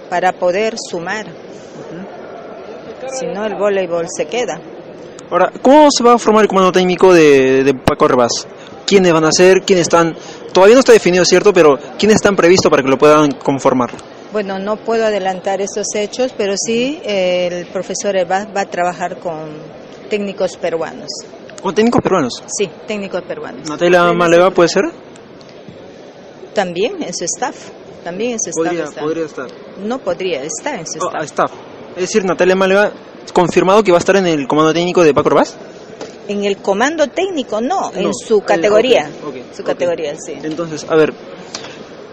para 0.08 0.32
poder 0.32 0.76
sumar. 0.78 1.26
Si 3.18 3.26
no, 3.26 3.44
el 3.44 3.56
voleibol 3.56 4.06
se 4.08 4.26
queda. 4.26 4.60
Ahora, 5.30 5.52
¿cómo 5.62 5.88
se 5.90 6.02
va 6.02 6.14
a 6.14 6.18
formar 6.18 6.42
el 6.42 6.48
comando 6.48 6.72
técnico 6.72 7.12
de, 7.14 7.62
de 7.64 7.74
Paco 7.74 8.08
Rebaz? 8.08 8.46
¿Quiénes 8.86 9.12
van 9.12 9.24
a 9.24 9.30
ser? 9.32 9.62
¿Quiénes 9.64 9.82
están? 9.82 10.16
Todavía 10.52 10.74
no 10.74 10.80
está 10.80 10.92
definido, 10.92 11.24
¿cierto? 11.24 11.52
Pero 11.52 11.78
¿quiénes 11.98 12.16
están 12.16 12.34
previstos 12.34 12.68
para 12.70 12.82
que 12.82 12.88
lo 12.88 12.98
puedan 12.98 13.30
conformar? 13.32 13.90
Bueno, 14.32 14.58
no 14.58 14.76
puedo 14.76 15.06
adelantar 15.06 15.60
estos 15.60 15.86
hechos, 15.94 16.32
pero 16.36 16.54
sí 16.56 17.00
eh, 17.04 17.48
el 17.50 17.66
profesor 17.66 18.14
va, 18.30 18.44
va 18.46 18.62
a 18.62 18.66
trabajar 18.66 19.18
con 19.20 19.50
técnicos 20.08 20.56
peruanos. 20.56 21.08
¿Con 21.62 21.74
técnicos 21.74 22.00
peruanos? 22.02 22.42
Sí, 22.48 22.68
técnicos 22.88 23.22
peruanos. 23.22 23.68
¿Natalia 23.68 24.12
Maleva 24.12 24.50
puede 24.50 24.68
ser? 24.68 24.84
También 26.54 27.02
en 27.02 27.14
su 27.14 27.24
staff. 27.24 27.56
También 28.02 28.32
en 28.32 28.40
su 28.40 28.50
staff. 28.50 28.66
Podría, 28.66 28.84
está. 28.84 29.00
podría 29.02 29.24
estar. 29.26 29.46
No 29.84 29.98
podría, 29.98 30.42
está 30.42 30.74
en 30.74 30.86
su 30.86 30.98
Oh, 31.00 31.08
staff. 31.08 31.24
staff. 31.24 31.52
Es 31.94 32.02
decir, 32.02 32.24
Natalia 32.24 32.56
Maleva, 32.56 32.90
¿confirmado 33.33 33.83
que 33.83 33.92
va 33.92 33.98
a 33.98 34.00
estar 34.00 34.16
en 34.16 34.26
el 34.26 34.46
comando 34.46 34.72
técnico 34.72 35.02
de 35.02 35.14
Paco 35.14 35.30
Rebaz? 35.30 35.54
En 36.28 36.44
el 36.44 36.59
comando 36.59 37.09
técnico, 37.09 37.61
no, 37.61 37.90
en 37.94 38.14
su 38.14 38.40
categoría. 38.40 39.11
su 39.56 39.64
categoría, 39.64 40.14
sí. 40.16 40.35
Entonces, 40.42 40.87
a 40.88 40.94
ver, 40.94 41.12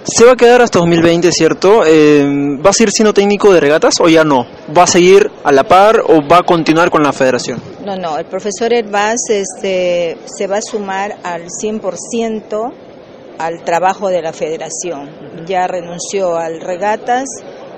se 0.04 0.26
va 0.26 0.32
a 0.32 0.36
quedar 0.36 0.62
hasta 0.62 0.80
2020, 0.80 1.32
¿cierto? 1.32 1.84
Eh, 1.86 2.26
¿Va 2.65 2.70
a 2.70 2.74
seguir 2.74 2.91
siendo 2.91 3.13
técnico 3.13 3.54
de 3.54 3.60
regatas 3.60 4.00
o 4.00 4.08
ya 4.08 4.24
no? 4.24 4.48
¿Va 4.76 4.84
a 4.84 4.88
seguir 4.88 5.30
a 5.43 5.52
la 5.52 5.65
par 5.65 6.02
o 6.08 6.26
va 6.28 6.38
a 6.38 6.43
continuar 6.43 6.89
con 6.89 7.04
la 7.04 7.12
federación? 7.12 7.62
No, 7.86 7.96
no, 7.98 8.17
el 8.17 8.26
profesor 8.26 8.74
Herbaz 8.74 9.17
este, 9.30 10.17
se 10.26 10.48
va 10.48 10.58
a 10.58 10.62
sumar 10.62 11.17
al 11.24 11.48
100% 11.48 12.74
al 13.38 13.63
trabajo 13.63 14.10
de 14.10 14.22
la 14.22 14.34
federación. 14.34 15.10
Ya 15.46 15.67
renunció 15.67 16.38
al 16.38 16.62
regatas 16.62 17.26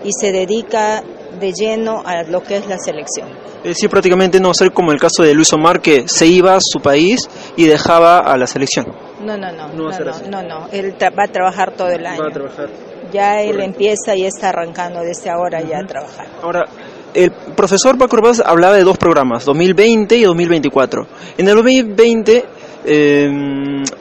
y 0.04 0.12
se 0.14 0.32
dedica 0.32 1.04
de 1.40 1.52
lleno 1.54 2.02
a 2.06 2.24
lo 2.24 2.42
que 2.42 2.58
es 2.58 2.68
la 2.68 2.78
selección. 2.78 3.28
Es 3.64 3.76
decir, 3.76 3.90
prácticamente 3.90 4.40
no 4.40 4.48
va 4.48 4.52
a 4.52 4.56
ser 4.56 4.72
como 4.72 4.92
el 4.92 5.00
caso 5.00 5.22
de 5.24 5.34
Luis 5.34 5.52
Omar, 5.54 5.82
que 5.82 6.08
se 6.08 6.26
iba 6.28 6.56
a 6.56 6.60
su 6.62 6.80
país 6.82 7.30
y 7.58 7.66
dejaba 7.66 8.20
a 8.20 8.38
la 8.38 8.48
selección. 8.48 8.86
No, 9.24 9.38
no, 9.38 9.52
no, 9.52 9.68
No 9.70 9.74
no, 9.74 9.84
va 9.86 9.90
a 9.92 9.94
ser 9.94 10.06
no, 10.06 10.12
así. 10.12 10.24
no, 10.30 10.42
no. 10.44 10.68
Él 10.72 10.96
tra- 10.98 11.12
va 11.12 11.26
a 11.26 11.28
trabajar 11.32 11.72
todo 11.74 11.90
el 11.90 12.06
año. 12.06 12.24
trabajar. 12.32 12.70
Ya 13.12 13.42
él 13.42 13.52
Correcto. 13.52 13.66
empieza 13.72 14.16
y 14.16 14.26
está 14.26 14.50
arrancando 14.50 15.02
desde 15.02 15.30
ahora 15.30 15.62
ya 15.62 15.80
a 15.80 15.86
trabajar. 15.88 16.28
Ahora, 16.44 16.66
el 17.14 17.32
profesor 17.56 17.98
Paco 17.98 18.16
Rebaz 18.16 18.40
hablaba 18.46 18.76
de 18.76 18.84
dos 18.84 18.98
programas, 18.98 19.44
2020 19.46 20.16
y 20.16 20.24
2024. 20.24 21.08
En 21.38 21.48
el 21.50 21.56
2020 21.56 22.46
eh, 22.86 23.30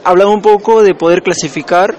hablaba 0.03 0.29
un 0.31 0.41
poco 0.41 0.81
de 0.83 0.93
poder 0.95 1.21
clasificar 1.21 1.93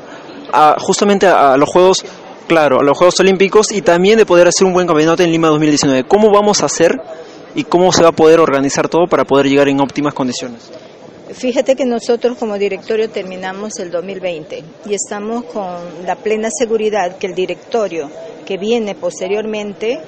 a- 0.52 0.76
justamente 0.78 1.26
a, 1.26 1.52
a 1.52 1.56
los 1.56 1.68
Juegos, 1.68 2.04
claro, 2.50 2.80
a 2.80 2.82
los 2.82 2.98
Juegos 2.98 3.20
Olímpicos 3.20 3.70
y 3.70 3.80
también 3.80 4.18
de 4.18 4.26
poder 4.26 4.48
hacer 4.48 4.66
un 4.66 4.72
buen 4.72 4.84
campeonato 4.84 5.22
en 5.22 5.30
Lima 5.30 5.46
2019. 5.46 6.02
¿Cómo 6.02 6.32
vamos 6.32 6.64
a 6.64 6.66
hacer 6.66 7.00
y 7.54 7.62
cómo 7.62 7.92
se 7.92 8.02
va 8.02 8.08
a 8.08 8.12
poder 8.12 8.40
organizar 8.40 8.88
todo 8.88 9.06
para 9.08 9.24
poder 9.24 9.46
llegar 9.46 9.68
en 9.68 9.80
óptimas 9.80 10.14
condiciones? 10.14 10.68
Fíjate 11.32 11.76
que 11.76 11.86
nosotros 11.86 12.36
como 12.36 12.58
directorio 12.58 13.08
terminamos 13.08 13.78
el 13.78 13.92
2020 13.92 14.64
y 14.84 14.94
estamos 14.94 15.44
con 15.44 15.76
la 16.04 16.16
plena 16.16 16.48
seguridad 16.50 17.18
que 17.18 17.28
el 17.28 17.36
directorio 17.36 18.10
que 18.44 18.58
viene 18.58 18.96
posteriormente 18.96 20.00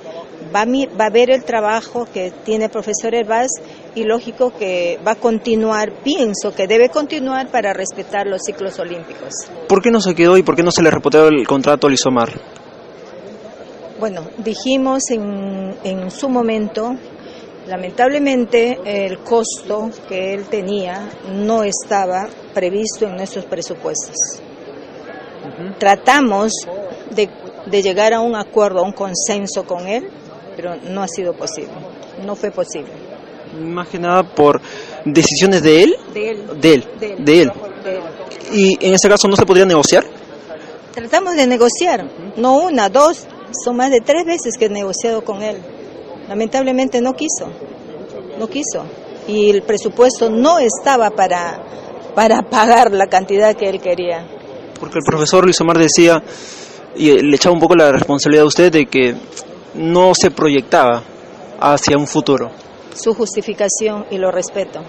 va 0.53 0.63
a, 0.63 0.67
va 0.67 1.07
a 1.07 1.11
ver 1.11 1.31
el 1.31 1.45
trabajo 1.45 2.09
que 2.13 2.33
tiene 2.45 2.65
el 2.65 2.71
profesor 2.73 3.15
Herbaz 3.15 3.51
y 3.95 4.05
lógico 4.05 4.53
que 4.57 4.99
va 5.07 5.13
a 5.13 5.17
continuar, 5.17 5.93
pienso 6.03 6.55
que 6.55 6.67
debe 6.67 6.89
continuar 6.89 7.49
para 7.49 7.73
respetar 7.73 8.27
los 8.27 8.43
ciclos 8.43 8.79
olímpicos. 8.79 9.33
¿Por 9.69 9.83
qué 9.83 9.91
no 9.91 10.01
se 10.01 10.15
quedó 10.15 10.37
y 10.37 10.43
por 10.43 10.57
qué 10.57 10.63
no 10.63 10.71
se 10.71 10.83
le 10.83 10.91
repoteó 10.91 11.29
el 11.29 11.47
contrato 11.47 11.87
a 11.87 11.91
Luis 11.91 12.05
Omar? 12.07 12.31
Bueno, 14.01 14.27
dijimos 14.39 15.11
en, 15.11 15.77
en 15.85 16.11
su 16.11 16.29
momento, 16.29 16.97
lamentablemente 17.67 18.79
el 18.85 19.19
costo 19.19 19.91
que 20.09 20.35
él 20.35 20.45
tenía 20.47 21.09
no 21.33 21.63
estaba 21.63 22.29
previsto 22.53 23.07
en 23.07 23.17
nuestros 23.17 23.45
presupuestos. 23.45 24.17
Tratamos 25.79 26.53
de 27.11 27.29
de 27.67 27.83
llegar 27.83 28.13
a 28.13 28.21
un 28.21 28.37
acuerdo, 28.37 28.81
a 28.81 28.83
un 28.83 28.93
consenso 28.93 29.65
con 29.65 29.87
él, 29.87 30.09
pero 30.57 30.77
no 30.77 31.03
ha 31.03 31.09
sido 31.09 31.35
posible, 31.35 31.73
no 32.25 32.35
fue 32.35 32.51
posible. 32.51 32.91
Más 33.61 33.89
que 33.89 33.99
nada 33.99 34.23
por 34.23 34.61
decisiones 35.05 35.63
de 35.63 35.83
él. 35.83 35.97
De 36.15 36.31
él. 36.31 36.47
De 36.61 36.75
él. 36.75 36.85
De 36.99 37.13
él. 37.13 37.25
De 37.25 37.43
él. 37.43 37.53
De 37.85 37.93
él. 37.97 38.03
Y 38.53 38.87
en 38.87 38.95
ese 38.95 39.09
caso 39.09 39.29
no 39.29 39.37
se 39.37 39.47
podría 39.47 39.65
negociar. 39.65 40.05
Tratamos 40.95 41.37
de 41.37 41.47
negociar, 41.47 42.07
no 42.37 42.59
una, 42.59 42.91
dos, 42.91 43.27
son 43.65 43.77
más 43.77 43.91
de 43.91 44.01
tres 44.01 44.27
veces 44.27 44.59
que 44.59 44.67
he 44.67 44.69
negociado 44.69 45.25
con 45.25 45.43
él. 45.43 45.57
Lamentablemente 46.29 47.01
no 47.01 47.15
quiso, 47.15 47.51
no 48.39 48.47
quiso. 48.47 48.85
Y 49.27 49.51
el 49.51 49.63
presupuesto 49.63 50.29
no 50.29 50.59
estaba 50.59 51.11
para, 51.11 51.63
para 52.15 52.43
pagar 52.43 52.93
la 52.93 53.07
cantidad 53.07 53.57
que 53.57 53.71
él 53.71 53.81
quería. 53.81 54.27
Porque 54.79 54.99
el 54.99 55.05
profesor 55.05 55.45
Luis 55.45 55.61
Omar 55.63 55.79
decía, 55.79 56.23
y 56.95 57.11
le 57.23 57.37
echaba 57.37 57.55
un 57.55 57.61
poco 57.61 57.75
la 57.75 57.91
responsabilidad 57.91 58.45
a 58.45 58.49
usted 58.49 58.71
de 58.71 58.87
que 58.87 59.15
no 59.75 60.15
se 60.15 60.31
proyectaba 60.31 61.03
hacia 61.59 61.97
un 61.97 62.07
futuro. 62.07 62.51
Su 62.95 63.15
justificación 63.15 64.05
y 64.11 64.19
lo 64.19 64.31
respeto, 64.31 64.81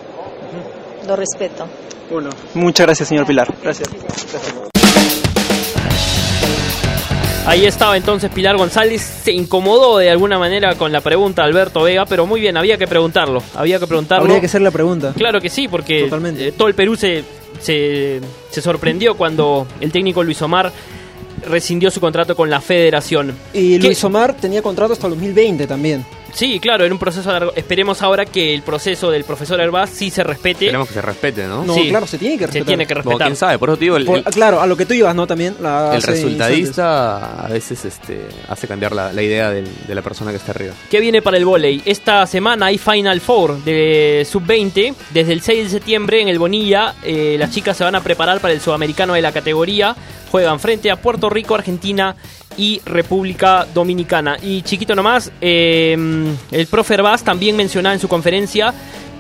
lo 1.08 1.16
respeto. 1.16 1.68
Bueno, 2.12 2.30
muchas 2.54 2.86
gracias, 2.86 3.10
señor 3.10 3.26
Pilar. 3.26 3.54
Gracias. 3.63 3.89
Gracias. 3.92 4.54
Ahí 7.46 7.66
estaba 7.66 7.98
entonces 7.98 8.32
Pilar 8.32 8.56
González, 8.56 9.02
se 9.02 9.34
incomodó 9.34 9.98
de 9.98 10.10
alguna 10.10 10.39
manera 10.39 10.76
con 10.76 10.94
la 10.94 11.02
pregunta 11.02 11.42
de 11.42 11.50
Alberto 11.50 11.84
Vega, 11.84 12.06
pero 12.06 12.26
muy 12.26 12.39
bien, 12.39 12.56
había 12.56 12.78
que 12.78 12.88
preguntarlo, 12.88 13.44
había 13.56 13.80
que 13.80 13.88
preguntarlo. 13.88 14.24
Habría 14.24 14.39
que 14.39 14.46
hacer 14.46 14.62
la 14.62 14.72
pregunta. 14.72 15.13
Claro 15.18 15.42
que 15.42 15.50
sí, 15.50 15.68
porque 15.68 16.04
Totalmente. 16.04 16.48
eh, 16.48 16.52
todo 16.54 16.70
el 16.70 16.74
Perú 16.74 16.96
se, 16.96 17.24
se, 17.60 18.22
se 18.50 18.62
sorprendió 18.62 19.16
cuando 19.16 19.68
el 19.82 19.92
técnico 19.92 20.24
Luis 20.24 20.42
Omar 20.42 20.72
rescindió 21.50 21.92
su 21.92 22.00
contrato 22.00 22.34
con 22.34 22.50
la 22.50 22.62
federación. 22.62 23.34
Y 23.54 23.78
¿Qué- 23.78 23.88
Luis 23.88 24.02
Omar 24.06 24.36
tenía 24.36 24.62
contrato 24.62 24.94
hasta 24.94 25.08
el 25.08 25.12
2020 25.13 25.68
también. 25.68 26.06
Sí, 26.34 26.60
claro, 26.60 26.84
en 26.86 26.91
un 26.91 27.00
proceso 27.00 27.32
largo. 27.32 27.54
Esperemos 27.56 28.02
ahora 28.02 28.26
que 28.26 28.54
el 28.54 28.63
proceso 28.63 29.12
del 29.12 29.24
profesor 29.24 29.62
Herbaz 29.62 29.91
sí 29.91 30.10
se 30.10 30.24
respete. 30.24 30.65
Esperemos 30.65 30.88
que 30.88 30.93
se 30.96 31.02
respete, 31.02 31.43
¿no? 31.46 31.63
No, 31.63 31.76
Sí. 31.76 31.89
claro, 31.89 32.08
se 32.08 32.17
tiene 32.17 32.36
que 32.36 32.41
Se 32.41 32.46
respetar. 32.48 32.65
tiene 32.67 32.88
que 32.88 32.93
Bueno, 32.96 33.10
respetar. 33.12 33.28
quién 33.28 33.36
sabe, 33.36 33.60
por 33.60 33.69
eso 33.69 33.78
te 33.78 33.86
digo, 33.86 33.98
el, 33.98 34.06
Por- 34.06 34.17
el- 34.17 34.24
claro, 34.26 34.60
a 34.62 34.65
lo 34.67 34.76
que 34.76 34.86
tú 34.86 34.93
ibas, 34.93 35.13
¿no? 35.15 35.28
También. 35.28 35.56
la- 35.62 35.96
el 35.96 36.02
resultadista 36.02 37.46
a 37.46 37.48
veces 37.48 37.86
este, 37.86 38.28
hace 38.48 38.67
cambiar 38.67 38.93
la, 38.93 39.13
la 39.13 39.22
idea 39.22 39.50
del- 39.52 39.69
de 39.88 39.96
la 39.96 40.02
persona 40.02 40.32
que 40.32 40.38
está 40.38 40.52
arriba. 40.52 40.74
¿Qué 40.89 41.00
viene 41.00 41.22
para 41.22 41.38
el 41.38 41.46
vóley? 41.46 41.82
Esta 41.86 42.26
semana 42.28 42.67
hay 42.67 42.78
Final 42.78 43.22
Four 43.22 43.63
de 43.63 44.26
Sub-20. 44.30 44.93
Desde 45.12 45.34
el 45.34 45.41
6 45.41 45.65
de 45.65 45.69
septiembre 45.69 46.22
en 46.22 46.28
el 46.28 46.39
Bonilla, 46.39 46.96
eh, 47.04 47.36
las 47.39 47.52
chicas 47.52 47.78
se 47.78 47.84
van 47.84 47.96
a 47.96 48.02
preparar 48.02 48.39
para 48.39 48.54
el 48.54 48.62
sudamericano 48.62 49.13
de 49.13 49.22
la 49.22 49.32
categoría. 49.32 49.96
Juegan 50.32 50.60
frente 50.60 50.89
a 50.89 50.96
Puerto 50.96 51.30
Rico, 51.30 51.54
Argentina 51.54 52.15
y 52.58 52.82
República 52.86 53.68
Dominicana. 53.74 54.38
Y 54.42 54.62
chiquito 54.62 54.96
nomás, 54.96 55.32
eh, 55.42 55.96
el 56.52 56.68
profe 56.68 56.96
Herbaz 56.96 57.24
también 57.24 57.56
mencionaba 57.56 57.94
en 57.94 58.00
su 58.00 58.08
conferencia 58.08 58.74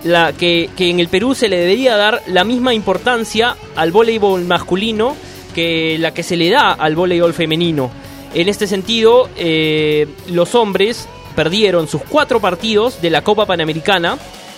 la, 0.03 0.33
que, 0.33 0.69
que 0.75 0.89
en 0.89 0.99
el 0.99 1.07
Perú 1.07 1.33
se 1.35 1.49
le 1.49 1.57
debería 1.57 1.95
dar 1.95 2.21
la 2.27 2.43
misma 2.43 2.73
importancia 2.73 3.55
al 3.75 3.91
voleibol 3.91 4.43
masculino 4.45 5.15
que 5.53 5.97
la 5.99 6.13
que 6.13 6.23
se 6.23 6.35
le 6.35 6.49
da 6.49 6.71
al 6.73 6.95
voleibol 6.95 7.33
femenino. 7.33 7.91
En 8.33 8.49
este 8.49 8.67
sentido, 8.67 9.29
eh, 9.37 10.07
los 10.27 10.55
hombres 10.55 11.07
perdieron 11.35 11.87
sus 11.87 12.01
cuatro 12.01 12.39
partidos 12.39 13.01
de 13.01 13.09
la 13.09 13.21
Copa 13.21 13.45
Panamericana 13.45 14.17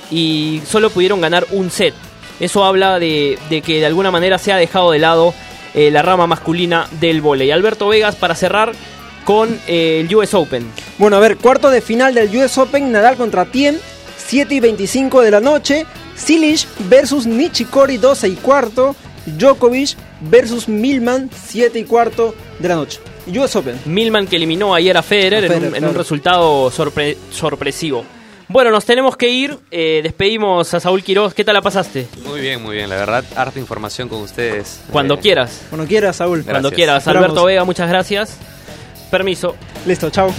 y 0.10 0.62
solo 0.66 0.90
pudieron 0.90 1.22
ganar 1.22 1.46
un 1.52 1.70
set. 1.70 1.94
Eso 2.40 2.64
habla 2.66 3.00
de, 3.00 3.38
de 3.50 3.62
que 3.62 3.80
de 3.80 3.86
alguna 3.86 4.12
manera 4.12 4.38
se 4.38 4.52
ha 4.52 4.58
dejado 4.58 4.92
de 4.92 5.00
lado 5.00 5.34
eh, 5.76 5.92
la 5.92 6.02
rama 6.02 6.26
masculina 6.26 6.88
del 7.00 7.22
vóley. 7.22 7.52
Alberto 7.52 7.88
Vegas 7.90 8.16
para 8.16 8.34
cerrar 8.34 8.72
con 9.26 9.60
eh, 9.68 10.00
el 10.08 10.16
US 10.16 10.34
Open. 10.34 10.66
Bueno, 10.98 11.18
a 11.18 11.20
ver, 11.20 11.38
cuarto 11.38 11.70
de 11.70 11.82
final 11.82 12.14
del 12.16 12.36
US 12.36 12.58
Open, 12.58 12.92
Nadal 12.92 13.18
contra 13.18 13.46
Tiem, 13.46 13.76
7 14.18 14.56
y 14.56 14.60
25 14.60 15.22
de 15.22 15.32
la 15.32 15.40
noche. 15.42 15.86
Silic 16.16 16.66
versus 16.90 17.26
Nishikori, 17.28 17.98
12 17.98 18.28
y 18.30 18.36
cuarto. 18.36 18.96
Djokovic 19.26 19.96
versus 20.22 20.68
Milman, 20.70 21.30
7 21.48 21.80
y 21.80 21.84
cuarto 21.84 22.34
de 22.60 22.70
la 22.70 22.76
noche. 22.76 23.00
US 23.36 23.56
Open. 23.56 23.80
Milman 23.86 24.28
que 24.28 24.36
eliminó 24.36 24.76
ayer 24.76 24.96
a 24.96 25.02
Federer, 25.02 25.52
A 25.52 25.56
en, 25.56 25.66
un, 25.68 25.76
en 25.76 25.94
resultado 25.96 26.70
sorpre- 26.72 27.18
sorpresivo. 27.32 28.06
Bueno, 28.48 28.70
nos 28.72 28.86
tenemos 28.86 29.18
que 29.18 29.30
ir. 29.30 29.58
eh, 29.72 30.02
despedimos 30.04 30.74
a 30.74 30.80
Saúl 30.80 31.04
Quiroz. 31.04 31.34
¿Qué 31.34 31.44
tal 31.44 31.56
la 31.56 31.62
pasaste? 31.62 32.08
Muy 32.26 32.42
bien, 32.42 32.62
muy 32.62 32.76
bien. 32.76 32.90
La 32.90 32.96
verdad, 32.98 33.24
harta 33.36 33.60
información 33.60 34.08
con 34.08 34.22
ustedes. 34.22 34.82
Cuando 34.92 35.16
Eh, 35.16 35.20
quieras. 35.20 35.62
Cuando 35.70 35.88
quieras, 35.88 36.16
Saúl. 36.18 36.44
Cuando 36.44 36.72
quieras. 36.72 37.00
Esperamos. 37.00 37.26
Alberto 37.26 37.46
Vega, 37.46 37.64
muchas 37.64 37.90
gracias. 37.90 38.38
Permiso. 39.10 39.56
Listo, 39.86 40.10
chao. 40.10 40.34